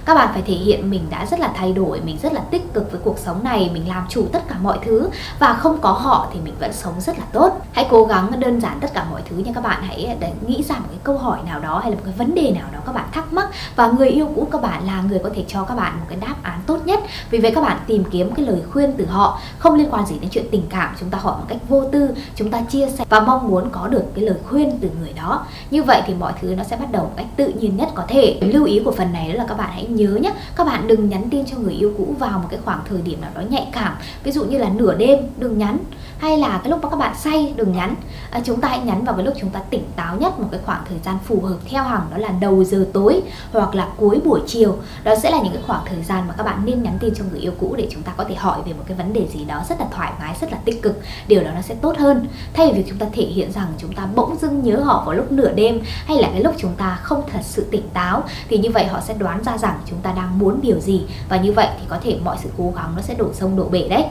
các 0.09 0.15
bạn 0.15 0.29
phải 0.33 0.41
thể 0.41 0.53
hiện 0.53 0.89
mình 0.89 1.05
đã 1.09 1.25
rất 1.25 1.39
là 1.39 1.51
thay 1.55 1.73
đổi, 1.73 2.01
mình 2.01 2.17
rất 2.23 2.33
là 2.33 2.41
tích 2.41 2.73
cực 2.73 2.91
với 2.91 3.01
cuộc 3.03 3.17
sống 3.19 3.43
này, 3.43 3.69
mình 3.73 3.87
làm 3.87 4.05
chủ 4.09 4.25
tất 4.31 4.47
cả 4.47 4.55
mọi 4.61 4.79
thứ. 4.85 5.09
Và 5.39 5.53
không 5.53 5.77
có 5.81 5.91
họ 5.91 6.27
thì 6.33 6.39
mình 6.39 6.53
vẫn 6.59 6.73
sống 6.73 6.93
rất 7.01 7.19
là 7.19 7.25
tốt. 7.33 7.61
Hãy 7.71 7.87
cố 7.89 8.05
gắng 8.05 8.39
đơn 8.39 8.61
giản 8.61 8.77
tất 8.81 8.93
cả 8.93 9.05
mọi 9.11 9.21
thứ 9.29 9.37
nha 9.37 9.51
các 9.55 9.63
bạn. 9.63 9.81
Hãy 9.83 10.17
để 10.19 10.31
nghĩ 10.47 10.63
ra 10.63 10.75
một 10.75 10.85
cái 10.89 10.99
câu 11.03 11.17
hỏi 11.17 11.39
nào 11.45 11.59
đó 11.59 11.79
hay 11.79 11.91
là 11.91 11.95
một 11.95 12.01
cái 12.05 12.13
vấn 12.17 12.35
đề 12.35 12.51
nào 12.51 12.67
đó 12.73 12.79
các 12.85 12.91
bạn 12.95 13.05
thắc 13.11 13.33
mắc. 13.33 13.49
Và 13.75 13.87
người 13.87 14.09
yêu 14.09 14.29
cũ 14.35 14.47
các 14.51 14.61
bạn 14.61 14.85
là 14.85 15.01
người 15.01 15.19
có 15.23 15.29
thể 15.35 15.45
cho 15.47 15.63
các 15.63 15.75
bạn 15.75 15.99
một 15.99 16.05
cái 16.09 16.17
đáp 16.21 16.35
án 16.43 16.59
tốt 16.65 16.77
nhất. 16.85 16.99
Vì 17.29 17.39
vậy 17.39 17.51
các 17.55 17.61
bạn 17.61 17.77
tìm 17.87 18.03
kiếm 18.11 18.31
cái 18.35 18.45
lời 18.45 18.61
khuyên 18.71 18.93
từ 18.97 19.05
họ. 19.05 19.39
Không 19.59 19.75
liên 19.75 19.91
quan 19.91 20.05
gì 20.05 20.15
đến 20.21 20.29
chuyện 20.29 20.45
tình 20.51 20.63
cảm. 20.69 20.95
Chúng 20.99 21.09
ta 21.09 21.17
hỏi 21.17 21.35
một 21.37 21.45
cách 21.47 21.59
vô 21.67 21.85
tư. 21.91 22.09
Chúng 22.35 22.51
ta 22.51 22.61
chia 22.61 22.89
sẻ 22.89 23.03
và 23.09 23.19
mong 23.19 23.47
muốn 23.47 23.69
có 23.71 23.87
được 23.87 24.03
cái 24.15 24.23
lời 24.23 24.37
khuyên 24.49 24.79
từ 24.81 24.89
người 24.99 25.13
đó. 25.13 25.45
Như 25.71 25.83
vậy 25.83 26.01
thì 26.05 26.13
mọi 26.13 26.33
thứ 26.41 26.55
nó 26.55 26.63
sẽ 26.63 26.77
bắt 26.77 26.91
đầu 26.91 27.03
một 27.03 27.13
cách 27.15 27.27
tự 27.35 27.47
nhiên 27.47 27.77
nhất 27.77 27.89
có 27.95 28.03
thể. 28.07 28.39
Lưu 28.41 28.65
ý 28.65 28.81
của 28.85 28.91
phần 28.91 29.13
này 29.13 29.29
đó 29.31 29.33
là 29.37 29.45
các 29.47 29.57
bạn 29.57 29.69
hãy 29.71 29.85
nhớ 29.99 30.15
nhé 30.15 30.33
các 30.55 30.63
bạn 30.63 30.87
đừng 30.87 31.09
nhắn 31.09 31.29
tin 31.29 31.45
cho 31.45 31.57
người 31.57 31.73
yêu 31.73 31.93
cũ 31.97 32.15
vào 32.19 32.39
một 32.39 32.47
cái 32.49 32.59
khoảng 32.65 32.79
thời 32.89 33.01
điểm 33.01 33.21
nào 33.21 33.31
đó 33.35 33.41
nhạy 33.49 33.67
cảm. 33.71 33.95
Ví 34.23 34.31
dụ 34.31 34.45
như 34.45 34.57
là 34.57 34.69
nửa 34.69 34.95
đêm 34.95 35.19
đừng 35.37 35.57
nhắn. 35.57 35.77
Hay 36.19 36.37
là 36.37 36.59
cái 36.63 36.69
lúc 36.69 36.83
mà 36.83 36.89
các 36.89 36.97
bạn 36.97 37.15
say 37.17 37.53
đừng 37.55 37.71
nhắn. 37.71 37.95
À, 38.31 38.41
chúng 38.45 38.61
ta 38.61 38.67
hãy 38.67 38.79
nhắn 38.79 39.03
vào 39.03 39.15
cái 39.15 39.25
lúc 39.25 39.33
chúng 39.39 39.49
ta 39.49 39.59
tỉnh 39.59 39.83
táo 39.95 40.17
nhất 40.17 40.39
một 40.39 40.47
cái 40.51 40.59
khoảng 40.65 40.81
thời 40.89 40.97
gian 41.05 41.17
phù 41.25 41.41
hợp 41.41 41.57
theo 41.69 41.83
hàng 41.83 42.07
đó 42.11 42.17
là 42.17 42.29
đầu 42.29 42.63
giờ 42.63 42.87
tối 42.93 43.21
hoặc 43.51 43.75
là 43.75 43.87
cuối 43.97 44.19
buổi 44.25 44.39
chiều. 44.47 44.77
Đó 45.03 45.15
sẽ 45.23 45.31
là 45.31 45.41
những 45.43 45.53
cái 45.53 45.63
khoảng 45.67 45.85
thời 45.85 46.03
gian 46.03 46.27
mà 46.27 46.33
các 46.37 46.43
bạn 46.43 46.65
nên 46.65 46.83
nhắn 46.83 46.97
tin 46.99 47.13
cho 47.15 47.23
người 47.31 47.39
yêu 47.39 47.51
cũ 47.59 47.75
để 47.77 47.87
chúng 47.91 48.03
ta 48.03 48.11
có 48.17 48.23
thể 48.23 48.35
hỏi 48.35 48.59
về 48.65 48.73
một 48.73 48.83
cái 48.87 48.97
vấn 48.97 49.13
đề 49.13 49.27
gì 49.33 49.45
đó 49.45 49.63
rất 49.69 49.79
là 49.79 49.85
thoải 49.91 50.13
mái 50.19 50.35
rất 50.41 50.51
là 50.51 50.57
tích 50.65 50.81
cực. 50.81 50.99
Điều 51.27 51.43
đó 51.43 51.51
nó 51.55 51.61
sẽ 51.61 51.75
tốt 51.75 51.97
hơn. 51.97 52.27
Thay 52.53 52.67
vì 52.67 52.73
việc 52.73 52.85
chúng 52.89 52.97
ta 52.97 53.05
thể 53.13 53.23
hiện 53.23 53.51
rằng 53.51 53.67
chúng 53.77 53.93
ta 53.93 54.07
bỗng 54.15 54.35
dưng 54.41 54.63
nhớ 54.63 54.77
họ 54.77 55.03
vào 55.05 55.15
lúc 55.15 55.31
nửa 55.31 55.51
đêm 55.51 55.81
hay 56.05 56.17
là 56.17 56.29
cái 56.31 56.43
lúc 56.43 56.55
chúng 56.57 56.75
ta 56.75 56.99
không 57.01 57.23
thật 57.31 57.39
sự 57.43 57.65
tỉnh 57.71 57.89
táo 57.93 58.23
thì 58.49 58.57
như 58.57 58.69
vậy 58.71 58.85
họ 58.85 59.01
sẽ 59.01 59.13
đoán 59.13 59.43
ra 59.43 59.57
rằng 59.57 59.79
chúng 59.89 59.99
ta 59.99 60.11
đang 60.11 60.39
muốn 60.39 60.59
điều 60.61 60.79
gì. 60.79 61.01
Và 61.29 61.37
như 61.37 61.53
vậy 61.53 61.67
thì 61.79 61.85
có 61.87 61.97
thể 62.03 62.19
mọi 62.23 62.37
sự 62.43 62.49
cố 62.57 62.73
gắng 62.75 62.93
nó 62.95 63.01
sẽ 63.01 63.13
đổ 63.13 63.33
sông 63.33 63.55
đổ 63.55 63.63
bể 63.63 63.87
đấy. 63.87 64.05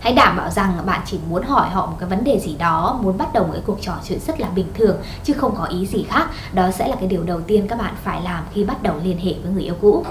Hãy 0.00 0.12
đảm 0.12 0.36
bảo 0.36 0.50
rằng 0.50 0.72
bạn 0.86 1.00
chỉ 1.06 1.18
muốn 1.30 1.42
hỏi 1.42 1.68
họ 1.70 1.86
một 1.86 1.96
cái 2.00 2.08
vấn 2.08 2.24
đề 2.24 2.38
gì 2.38 2.56
đó 2.58 2.98
muốn 3.02 3.18
bắt 3.18 3.32
đầu 3.32 3.44
một 3.44 3.52
cái 3.52 3.62
cuộc 3.66 3.78
trò 3.80 3.92
chuyện 4.08 4.18
rất 4.26 4.40
là 4.40 4.48
bình 4.48 4.66
thường 4.74 4.96
chứ 5.24 5.32
không 5.32 5.54
có 5.56 5.64
ý 5.64 5.86
gì 5.86 6.04
khác. 6.08 6.26
Đó 6.52 6.70
sẽ 6.70 6.88
là 6.88 6.96
cái 6.96 7.08
điều 7.08 7.22
đầu 7.22 7.40
tiên 7.40 7.66
các 7.68 7.78
bạn 7.78 7.94
phải 8.04 8.22
làm 8.22 8.44
khi 8.54 8.64
bắt 8.64 8.82
đầu 8.82 8.94
liên 9.02 9.18
hệ 9.18 9.34
với 9.42 9.52
người 9.52 9.62
yêu 9.62 9.74
cũ. 9.80 10.04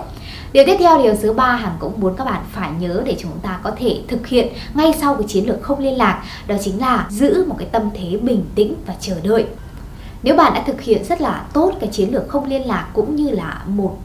Điều 0.53 0.63
tiếp 0.65 0.75
theo, 0.79 1.03
điều 1.03 1.15
thứ 1.21 1.33
ba, 1.33 1.55
Hằng 1.55 1.75
cũng 1.79 1.93
muốn 2.01 2.15
các 2.15 2.25
bạn 2.25 2.41
phải 2.51 2.71
nhớ 2.79 3.01
để 3.05 3.15
chúng 3.19 3.39
ta 3.41 3.59
có 3.63 3.71
thể 3.77 4.01
thực 4.07 4.27
hiện 4.27 4.47
ngay 4.73 4.93
sau 5.01 5.15
cái 5.15 5.27
chiến 5.27 5.47
lược 5.47 5.61
không 5.61 5.79
liên 5.79 5.97
lạc 5.97 6.23
Đó 6.47 6.55
chính 6.63 6.81
là 6.81 7.07
giữ 7.09 7.45
một 7.47 7.55
cái 7.59 7.67
tâm 7.71 7.89
thế 7.93 8.17
bình 8.21 8.45
tĩnh 8.55 8.73
và 8.85 8.95
chờ 8.99 9.15
đợi. 9.23 9.45
Nếu 10.23 10.35
bạn 10.35 10.53
đã 10.53 10.63
thực 10.67 10.81
hiện 10.81 11.03
rất 11.03 11.21
là 11.21 11.45
tốt 11.53 11.71
cái 11.79 11.89
chiến 11.93 12.13
lược 12.13 12.27
không 12.27 12.45
liên 12.45 12.67
lạc 12.67 12.87
cũng 12.93 13.15
như 13.15 13.29
là 13.29 13.61
một 13.65 13.97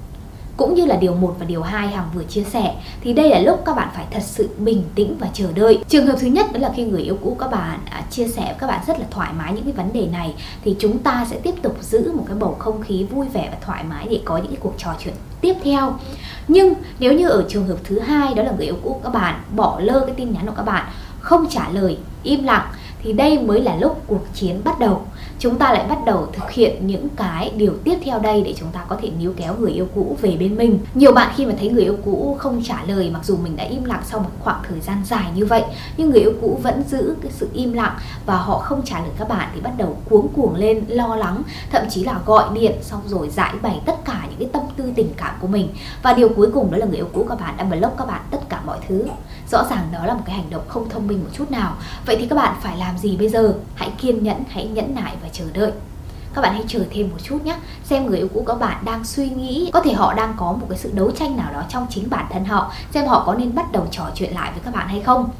cũng 0.61 0.75
như 0.75 0.87
là 0.87 0.97
điều 0.97 1.15
1 1.15 1.37
và 1.39 1.47
điều 1.47 1.63
2 1.63 1.89
Hằng 1.89 2.09
vừa 2.15 2.25
chia 2.25 2.43
sẻ 2.43 2.75
thì 3.01 3.13
đây 3.13 3.29
là 3.29 3.39
lúc 3.39 3.63
các 3.67 3.77
bạn 3.77 3.89
phải 3.95 4.07
thật 4.11 4.23
sự 4.23 4.49
bình 4.59 4.83
tĩnh 4.95 5.17
và 5.19 5.29
chờ 5.33 5.47
đợi. 5.55 5.79
Trường 5.89 6.07
hợp 6.07 6.17
thứ 6.21 6.27
nhất 6.27 6.47
đó 6.53 6.61
là 6.61 6.73
khi 6.77 6.85
người 6.85 7.03
yêu 7.03 7.19
cũ 7.23 7.37
các 7.41 7.51
bạn 7.51 7.79
à, 7.91 8.03
chia 8.11 8.29
sẻ 8.29 8.43
với 8.43 8.55
các 8.59 8.67
bạn 8.67 8.81
rất 8.87 9.01
là 9.01 9.07
thoải 9.11 9.33
mái 9.39 9.53
những 9.53 9.65
cái 9.65 9.73
vấn 9.73 9.93
đề 9.93 10.07
này 10.07 10.35
thì 10.65 10.77
chúng 10.79 10.99
ta 10.99 11.27
sẽ 11.31 11.37
tiếp 11.43 11.55
tục 11.63 11.77
giữ 11.81 12.13
một 12.13 12.25
cái 12.29 12.37
bầu 12.37 12.57
không 12.59 12.81
khí 12.81 13.05
vui 13.05 13.27
vẻ 13.33 13.49
và 13.51 13.57
thoải 13.61 13.85
mái 13.85 14.07
để 14.11 14.21
có 14.25 14.37
những 14.37 14.47
cái 14.47 14.59
cuộc 14.61 14.75
trò 14.79 14.95
chuyện 15.05 15.15
tiếp 15.41 15.55
theo. 15.65 15.95
Nhưng 16.49 16.75
nếu 16.99 17.13
như 17.13 17.29
ở 17.29 17.45
trường 17.49 17.67
hợp 17.67 17.77
thứ 17.85 17.99
hai 17.99 18.35
đó 18.35 18.43
là 18.43 18.53
người 18.57 18.67
yêu 18.67 18.77
cũ 18.83 19.01
các 19.05 19.13
bạn 19.13 19.43
bỏ 19.57 19.81
lơ 19.81 20.01
cái 20.07 20.15
tin 20.17 20.33
nhắn 20.33 20.47
của 20.47 20.55
các 20.57 20.63
bạn 20.63 20.87
không 21.21 21.47
trả 21.51 21.69
lời 21.69 21.99
im 22.23 22.45
lặng 22.45 22.67
thì 23.03 23.13
đây 23.13 23.39
mới 23.39 23.61
là 23.61 23.77
lúc 23.77 24.03
cuộc 24.07 24.25
chiến 24.35 24.61
bắt 24.65 24.79
đầu. 24.79 25.03
Chúng 25.39 25.59
ta 25.59 25.73
lại 25.73 25.87
bắt 25.89 25.99
đầu 26.07 26.27
thực 26.33 26.51
hiện 26.51 26.87
những 26.87 27.09
cái 27.17 27.53
điều 27.57 27.73
tiếp 27.85 27.99
theo 28.05 28.19
đây 28.19 28.43
để 28.43 28.55
chúng 28.59 28.69
ta 28.73 28.81
có 28.89 28.97
thể 29.03 29.11
níu 29.19 29.33
kéo 29.37 29.55
người 29.59 29.73
yêu 29.73 29.87
cũ 29.95 30.17
về 30.21 30.37
bên 30.37 30.57
mình. 30.57 30.79
Nhiều 30.95 31.13
bạn 31.13 31.33
khi 31.37 31.47
mà 31.47 31.55
thấy 31.59 31.69
người 31.69 31.83
yêu 31.83 31.97
cũ 32.05 32.37
không 32.39 32.63
trả 32.65 32.85
lời, 32.85 33.11
mặc 33.13 33.25
dù 33.25 33.37
mình 33.37 33.57
đã 33.57 33.65
im 33.65 33.85
lặng 33.85 34.03
sau 34.05 34.21
một 34.21 34.31
khoảng 34.41 34.63
thời 34.69 34.81
gian 34.81 35.03
dài 35.05 35.25
như 35.35 35.47
vậy, 35.47 35.65
nhưng 35.97 36.11
người 36.11 36.21
yêu 36.21 36.33
cũ 36.41 36.59
vẫn 36.63 36.83
giữ 36.89 37.15
cái 37.23 37.33
sự 37.33 37.49
im 37.53 37.73
lặng 37.73 37.99
và 38.27 38.37
họ 38.37 38.59
không 38.59 38.83
trả 38.85 39.01
lời 39.01 39.11
các 39.19 39.29
bạn 39.29 39.49
thì 39.55 39.61
bắt 39.61 39.73
đầu 39.77 39.97
cuống 40.11 40.29
cuồng 40.29 40.55
lên, 40.55 40.85
lo 40.89 41.17
lắng, 41.17 41.43
thậm 41.71 41.83
chí 41.91 42.05
là 42.05 42.21
gọi 42.27 42.45
điện 42.55 42.73
xong 42.83 43.01
rồi 43.07 43.29
giải 43.29 43.55
bày 43.63 43.81
tất 43.87 44.05
cả 44.05 44.27
những 44.31 44.39
cái 44.39 44.49
tâm 44.53 44.63
tư, 44.77 44.93
tình 44.97 45.11
cảm 45.17 45.35
của 45.41 45.47
mình. 45.47 45.69
Và 46.03 46.13
điều 46.13 46.29
cuối 46.29 46.51
cùng 46.55 46.71
đó 46.71 46.79
là 46.79 46.87
người 46.87 46.97
yêu 46.97 47.09
cũ 47.13 47.27
các 47.29 47.41
bạn 47.41 47.55
đã 47.57 47.65
block 47.65 47.99
các 47.99 48.07
bạn 48.07 48.21
tất 48.31 48.49
cả 48.49 48.61
mọi 48.67 48.79
thứ 48.89 49.05
rõ 49.51 49.65
ràng 49.71 49.89
đó 49.93 50.07
là 50.07 50.15
một 50.15 50.23
cái 50.27 50.37
hành 50.37 50.51
động 50.51 50.65
không 50.69 50.89
thông 50.89 51.07
minh 51.07 51.21
một 51.25 51.31
chút 51.33 51.51
nào. 51.51 51.75
Vậy 52.07 52.17
thì 52.19 52.27
các 52.27 52.37
bạn 52.37 52.57
phải 52.63 52.77
làm 52.77 52.99
gì 52.99 53.17
bây 53.17 53.29
giờ? 53.29 53.55
Hãy 53.75 53.93
kiên 53.99 54.23
nhẫn, 54.23 54.43
hãy 54.49 54.67
nhẫn 54.67 54.95
nại 54.95 55.17
và 55.23 55.29
chờ 55.33 55.45
đợi. 55.53 55.73
Các 56.35 56.41
bạn 56.43 56.53
hãy 56.53 56.65
chờ 56.69 56.85
thêm 56.91 57.11
một 57.11 57.17
chút 57.23 57.45
nhé 57.45 57.57
xem 57.85 58.07
người 58.07 58.19
yêu 58.19 58.29
cũ 58.35 58.45
các 58.47 58.59
bạn 58.59 58.85
đang 58.85 59.05
suy 59.05 59.29
nghĩ, 59.29 59.71
có 59.73 59.81
thể 59.81 59.93
họ 59.93 60.15
đang 60.15 60.35
có 60.37 60.53
một 60.53 60.67
cái 60.69 60.79
sự 60.79 60.91
đấu 60.95 61.11
tranh 61.11 61.37
nào 61.37 61.53
đó 61.53 61.63
trong 61.69 61.87
chính 61.91 62.11
bản 62.11 62.27
thân 62.33 62.45
họ, 62.45 62.73
xem 62.95 63.07
họ 63.07 63.23
có 63.27 63.35
nên 63.35 63.55
bắt 63.55 63.73
đầu 63.73 63.87
trò 63.91 64.11
chuyện 64.15 64.35
lại 64.35 64.51
với 64.53 64.61
các 64.65 64.75
bạn 64.75 64.89
hay 64.89 65.01
không 65.01 65.31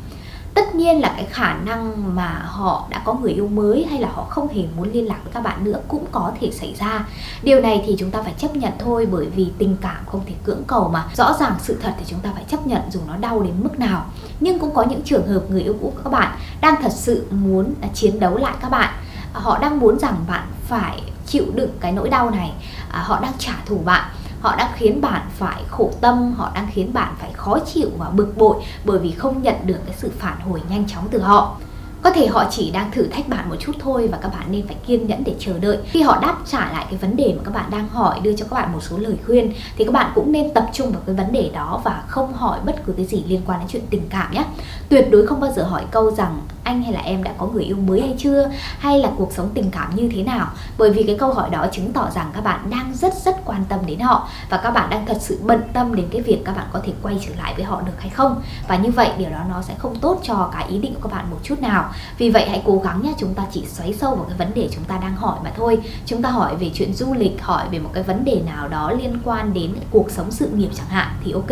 tất 0.55 0.75
nhiên 0.75 1.01
là 1.01 1.13
cái 1.17 1.27
khả 1.31 1.55
năng 1.55 2.15
mà 2.15 2.43
họ 2.47 2.87
đã 2.91 3.03
có 3.05 3.15
người 3.15 3.33
yêu 3.33 3.49
mới 3.49 3.87
hay 3.91 4.01
là 4.01 4.09
họ 4.13 4.27
không 4.31 4.49
hề 4.49 4.63
muốn 4.77 4.93
liên 4.93 5.07
lạc 5.07 5.19
với 5.25 5.33
các 5.33 5.41
bạn 5.41 5.65
nữa 5.65 5.81
cũng 5.89 6.05
có 6.13 6.33
thể 6.41 6.51
xảy 6.51 6.75
ra. 6.79 7.07
Điều 7.43 7.61
này 7.61 7.85
thì 7.87 7.97
chúng 7.99 8.11
ta 8.11 8.23
phải 8.23 8.35
chấp 8.39 8.57
nhận 8.57 8.73
thôi, 8.79 9.07
bởi 9.11 9.27
vì 9.27 9.49
tình 9.59 9.77
cảm 9.81 9.97
không 10.07 10.21
thể 10.27 10.35
cưỡng 10.45 10.63
cầu 10.67 10.91
mà. 10.93 11.05
Rõ 11.15 11.37
ràng 11.41 11.55
sự 11.61 11.79
thật 11.83 11.93
thì 11.99 12.05
chúng 12.09 12.21
ta 12.21 12.31
phải 12.35 12.45
chấp 12.49 12.67
nhận 12.67 12.83
dù 12.91 13.01
nó 13.07 13.17
đau 13.17 13.41
đến 13.41 13.55
mức 13.63 13.79
nào. 13.79 14.05
Nhưng 14.41 14.59
cũng 14.59 14.75
có 14.75 14.83
những 14.83 15.03
trường 15.05 15.27
hợp 15.27 15.43
người 15.49 15.63
yêu 15.63 15.77
cũ 15.81 15.93
của 15.97 16.03
các 16.05 16.11
bạn 16.11 16.39
đang 16.61 16.83
thật 16.83 16.93
sự 16.93 17.27
muốn 17.31 17.75
à, 17.83 17.89
chiến 17.95 18.21
đấu 18.21 18.37
lại 18.37 18.55
các 18.61 18.71
bạn. 18.71 18.95
À, 19.33 19.41
họ 19.41 19.59
đang 19.59 19.81
muốn 19.81 19.99
rằng 19.99 20.15
bạn 20.29 20.47
phải 20.69 21.03
chịu 21.27 21.45
đựng 21.55 21.71
cái 21.81 21.93
nỗi 21.93 22.09
đau 22.09 22.31
này. 22.31 22.53
À, 22.91 23.03
họ 23.03 23.21
đang 23.21 23.33
trả 23.39 23.55
thù 23.67 23.79
bạn 23.85 24.11
họ 24.41 24.57
đang 24.57 24.71
khiến 24.75 25.01
bạn 25.01 25.23
phải 25.39 25.63
khổ 25.69 25.91
tâm, 26.01 26.35
họ 26.37 26.51
đang 26.55 26.69
khiến 26.73 26.93
bạn 26.93 27.15
phải 27.19 27.33
khó 27.33 27.59
chịu 27.59 27.89
và 27.99 28.11
bực 28.11 28.37
bội 28.37 28.57
bởi 28.85 28.99
vì 28.99 29.11
không 29.11 29.43
nhận 29.43 29.57
được 29.65 29.79
cái 29.87 29.95
sự 29.99 30.11
phản 30.19 30.41
hồi 30.41 30.61
nhanh 30.71 30.89
chóng 30.89 31.09
từ 31.11 31.21
họ. 31.21 31.57
Có 32.03 32.11
thể 32.11 32.27
họ 32.27 32.45
chỉ 32.51 32.71
đang 32.71 32.91
thử 32.91 33.07
thách 33.07 33.29
bạn 33.29 33.49
một 33.49 33.57
chút 33.61 33.73
thôi 33.79 34.09
và 34.13 34.19
các 34.23 34.29
bạn 34.29 34.47
nên 34.51 34.67
phải 34.67 34.77
kiên 34.87 35.07
nhẫn 35.07 35.25
để 35.25 35.35
chờ 35.39 35.59
đợi. 35.59 35.79
Khi 35.85 36.03
họ 36.03 36.19
đáp 36.23 36.39
trả 36.47 36.73
lại 36.73 36.87
cái 36.91 36.99
vấn 36.99 37.17
đề 37.17 37.35
mà 37.37 37.43
các 37.45 37.55
bạn 37.55 37.71
đang 37.71 37.89
hỏi, 37.89 38.21
đưa 38.21 38.37
cho 38.37 38.45
các 38.51 38.57
bạn 38.57 38.73
một 38.73 38.83
số 38.83 38.99
lời 38.99 39.17
khuyên, 39.27 39.53
thì 39.77 39.85
các 39.85 39.93
bạn 39.93 40.13
cũng 40.15 40.33
nên 40.33 40.55
tập 40.55 40.67
trung 40.73 40.93
vào 40.93 41.03
cái 41.07 41.15
vấn 41.15 41.33
đề 41.33 41.51
đó 41.55 41.81
và 41.85 42.03
không 42.09 42.33
hỏi 42.33 42.59
bất 42.67 42.87
cứ 42.87 42.93
cái 42.93 43.07
gì 43.07 43.25
liên 43.27 43.41
quan 43.47 43.59
đến 43.59 43.69
chuyện 43.69 43.83
tình 43.91 44.03
cảm 44.11 44.33
nhé. 44.35 44.45
Tuyệt 44.89 45.09
đối 45.11 45.27
không 45.27 45.41
bao 45.41 45.53
giờ 45.53 45.63
hỏi 45.63 45.85
câu 45.91 46.11
rằng 46.11 46.41
anh 46.71 46.83
hay 46.83 46.93
là 46.93 47.01
em 47.01 47.23
đã 47.23 47.33
có 47.39 47.47
người 47.47 47.65
yêu 47.65 47.77
mới 47.77 48.01
hay 48.01 48.15
chưa? 48.19 48.51
Hay 48.79 48.99
là 48.99 49.11
cuộc 49.17 49.33
sống 49.33 49.51
tình 49.55 49.71
cảm 49.71 49.97
như 49.97 50.11
thế 50.15 50.23
nào? 50.23 50.49
Bởi 50.79 50.91
vì 50.91 51.03
cái 51.03 51.17
câu 51.19 51.33
hỏi 51.33 51.51
đó 51.51 51.67
chứng 51.73 51.93
tỏ 51.93 52.11
rằng 52.15 52.31
các 52.35 52.45
bạn 52.45 52.71
đang 52.71 52.95
rất 52.95 53.15
rất 53.25 53.45
quan 53.45 53.65
tâm 53.69 53.81
đến 53.87 54.01
họ 54.01 54.29
và 54.51 54.57
các 54.57 54.71
bạn 54.71 54.91
đang 54.91 55.07
thật 55.07 55.17
sự 55.21 55.39
bận 55.43 55.61
tâm 55.73 55.95
đến 55.95 56.07
cái 56.11 56.23
việc 56.23 56.43
các 56.45 56.57
bạn 56.57 56.67
có 56.73 56.81
thể 56.85 56.93
quay 57.03 57.19
trở 57.27 57.35
lại 57.39 57.55
với 57.57 57.65
họ 57.65 57.81
được 57.81 58.01
hay 58.01 58.09
không. 58.09 58.43
Và 58.69 58.77
như 58.77 58.91
vậy, 58.91 59.11
điều 59.19 59.31
đó 59.31 59.39
nó 59.49 59.63
sẽ 59.63 59.75
không 59.79 59.99
tốt 60.01 60.21
cho 60.23 60.51
cái 60.53 60.67
ý 60.69 60.79
định 60.79 60.95
của 60.95 61.09
các 61.09 61.17
bạn 61.17 61.31
một 61.31 61.39
chút 61.43 61.61
nào. 61.61 61.91
Vì 62.19 62.31
vậy, 62.31 62.49
hãy 62.49 62.63
cố 62.65 62.81
gắng 62.85 63.03
nhé 63.03 63.15
chúng 63.19 63.35
ta 63.35 63.47
chỉ 63.53 63.65
xoáy 63.67 63.95
sâu 63.95 64.15
vào 64.15 64.25
cái 64.29 64.39
vấn 64.39 64.55
đề 64.55 64.69
chúng 64.75 64.85
ta 64.85 64.99
đang 64.99 65.17
hỏi 65.17 65.39
mà 65.45 65.53
thôi. 65.57 65.79
Chúng 66.07 66.23
ta 66.23 66.31
hỏi 66.31 66.57
về 66.57 66.71
chuyện 66.75 66.95
du 66.95 67.15
lịch, 67.15 67.43
hỏi 67.43 67.65
về 67.71 67.79
một 67.79 67.91
cái 67.93 68.03
vấn 68.03 68.25
đề 68.25 68.43
nào 68.47 68.69
đó 68.69 68.93
liên 68.93 69.19
quan 69.25 69.55
đến 69.55 69.75
cuộc 69.91 70.11
sống 70.11 70.31
sự 70.31 70.49
nghiệp 70.49 70.71
chẳng 70.75 70.89
hạn 70.89 71.09
thì 71.25 71.33
ok. 71.33 71.51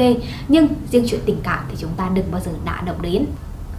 Nhưng 0.49 0.69
riêng 0.91 1.07
chuyện 1.09 1.21
tình 1.27 1.41
cảm 1.43 1.65
thì 1.71 1.77
chúng 1.81 1.95
ta 1.97 2.09
đừng 2.15 2.31
bao 2.31 2.41
giờ 2.41 2.51
đả 2.65 2.83
động 2.87 3.03
đến. 3.03 3.27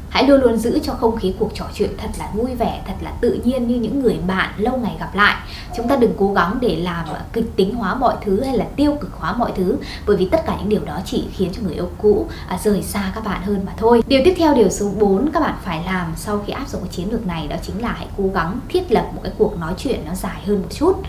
Hãy 0.09 0.27
luôn 0.27 0.41
luôn 0.41 0.57
giữ 0.57 0.79
cho 0.83 0.93
không 0.93 1.15
khí 1.15 1.33
cuộc 1.39 1.51
trò 1.53 1.65
chuyện 1.73 1.89
thật 1.97 2.07
là 2.19 2.29
vui 2.33 2.55
vẻ, 2.55 2.81
thật 2.87 2.93
là 3.01 3.11
tự 3.21 3.41
nhiên 3.43 3.67
như 3.67 3.75
những 3.75 3.99
người 3.99 4.17
bạn 4.27 4.53
lâu 4.57 4.77
ngày 4.77 4.95
gặp 4.99 5.15
lại. 5.15 5.35
Chúng 5.77 5.87
ta 5.87 5.95
đừng 5.95 6.13
cố 6.17 6.33
gắng 6.33 6.57
để 6.61 6.75
làm 6.75 7.05
kịch 7.33 7.55
tính 7.55 7.75
hóa 7.75 7.95
mọi 7.95 8.15
thứ 8.25 8.43
hay 8.43 8.57
là 8.57 8.65
tiêu 8.75 8.97
cực 9.01 9.13
hóa 9.13 9.33
mọi 9.33 9.51
thứ 9.55 9.77
bởi 10.07 10.17
vì 10.17 10.25
tất 10.25 10.45
cả 10.45 10.55
những 10.59 10.69
điều 10.69 10.85
đó 10.85 10.99
chỉ 11.05 11.27
khiến 11.33 11.49
cho 11.55 11.61
người 11.61 11.73
yêu 11.73 11.89
cũ 11.97 12.27
à, 12.47 12.59
rời 12.63 12.81
xa 12.81 13.11
các 13.15 13.23
bạn 13.25 13.41
hơn 13.41 13.61
mà 13.65 13.73
thôi. 13.77 14.03
Điều 14.07 14.21
tiếp 14.25 14.33
theo, 14.37 14.55
điều 14.55 14.69
số 14.69 14.89
4 14.99 15.29
các 15.33 15.39
bạn 15.39 15.55
phải 15.63 15.83
làm 15.85 16.13
sau 16.15 16.43
khi 16.47 16.53
áp 16.53 16.69
dụng 16.69 16.81
cái 16.81 16.89
chiến 16.91 17.11
lược 17.11 17.27
này 17.27 17.47
đó 17.47 17.55
chính 17.61 17.81
là 17.81 17.93
hãy 17.97 18.07
cố 18.17 18.23
gắng 18.33 18.59
thiết 18.69 18.91
lập 18.91 19.09
một 19.15 19.21
cái 19.23 19.33
cuộc 19.37 19.59
nói 19.59 19.73
chuyện 19.77 19.99
nó 20.05 20.13
dài 20.15 20.41
hơn 20.45 20.61
một 20.61 20.69
chút 20.69 21.01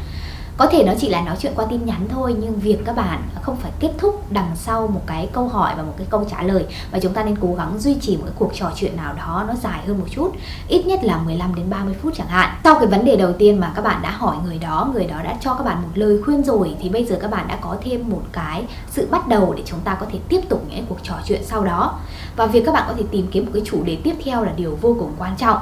có 0.61 0.67
thể 0.67 0.85
nó 0.85 0.93
chỉ 0.99 1.09
là 1.09 1.21
nói 1.21 1.37
chuyện 1.41 1.53
qua 1.57 1.65
tin 1.71 1.85
nhắn 1.85 2.09
thôi, 2.11 2.37
nhưng 2.41 2.61
việc 2.61 2.79
các 2.85 2.97
bạn 2.97 3.23
không 3.43 3.57
phải 3.57 3.73
kết 3.81 3.91
thúc 3.99 4.33
đằng 4.33 4.51
sau 4.55 4.87
một 4.87 5.01
cái 5.07 5.29
câu 5.33 5.49
hỏi 5.49 5.75
và 5.77 5.83
một 5.83 5.95
cái 5.99 6.07
câu 6.11 6.25
trả 6.31 6.43
lời 6.43 6.67
và 6.93 6.99
chúng 7.03 7.13
ta 7.13 7.25
nên 7.25 7.37
cố 7.41 7.55
gắng 7.55 7.79
duy 7.79 7.97
trì 8.01 8.17
một 8.17 8.23
cái 8.27 8.35
cuộc 8.39 8.51
trò 8.55 8.71
chuyện 8.77 8.97
nào 8.97 9.15
đó 9.15 9.45
nó 9.49 9.55
dài 9.63 9.81
hơn 9.87 9.99
một 9.99 10.05
chút, 10.11 10.33
ít 10.69 10.87
nhất 10.87 11.05
là 11.05 11.17
15 11.17 11.55
đến 11.55 11.71
30 11.71 11.95
phút 12.03 12.13
chẳng 12.17 12.27
hạn. 12.27 12.57
Sau 12.65 12.75
cái 12.75 12.87
vấn 12.87 13.05
đề 13.05 13.17
đầu 13.17 13.33
tiên 13.33 13.61
mà 13.61 13.73
các 13.77 13.83
bạn 13.85 14.03
đã 14.03 14.11
hỏi 14.11 14.37
người 14.45 14.59
đó 14.59 14.91
người 14.95 15.05
đó 15.05 15.17
đã 15.25 15.37
cho 15.41 15.55
các 15.55 15.65
bạn 15.65 15.83
một 15.83 15.89
lời 15.95 16.23
khuyên 16.25 16.45
rồi, 16.45 16.77
thì 16.81 16.89
bây 16.89 17.05
giờ 17.05 17.19
các 17.23 17.31
bạn 17.31 17.49
đã 17.49 17.59
có 17.61 17.77
thêm 17.83 18.11
một 18.11 18.23
cái 18.33 18.65
sự 18.91 19.09
bắt 19.11 19.29
đầu 19.29 19.55
để 19.57 19.63
chúng 19.67 19.81
ta 19.81 19.95
có 19.95 20.07
thể 20.13 20.19
tiếp 20.29 20.41
tục 20.49 20.65
những 20.71 20.87
cuộc 20.89 20.99
trò 21.03 21.15
chuyện 21.25 21.41
sau 21.45 21.65
đó. 21.65 21.99
Và 22.37 22.47
việc 22.47 22.63
các 22.67 22.73
bạn 22.73 22.85
có 22.89 22.95
thể 22.99 23.05
tìm 23.11 23.27
kiếm 23.31 23.45
một 23.45 23.51
cái 23.55 23.63
chủ 23.67 23.83
đề 23.85 23.99
tiếp 24.05 24.15
theo 24.25 24.45
là 24.45 24.53
điều 24.57 24.79
vô 24.81 24.97
cùng 24.99 25.13
quan 25.19 25.37
trọng. 25.37 25.59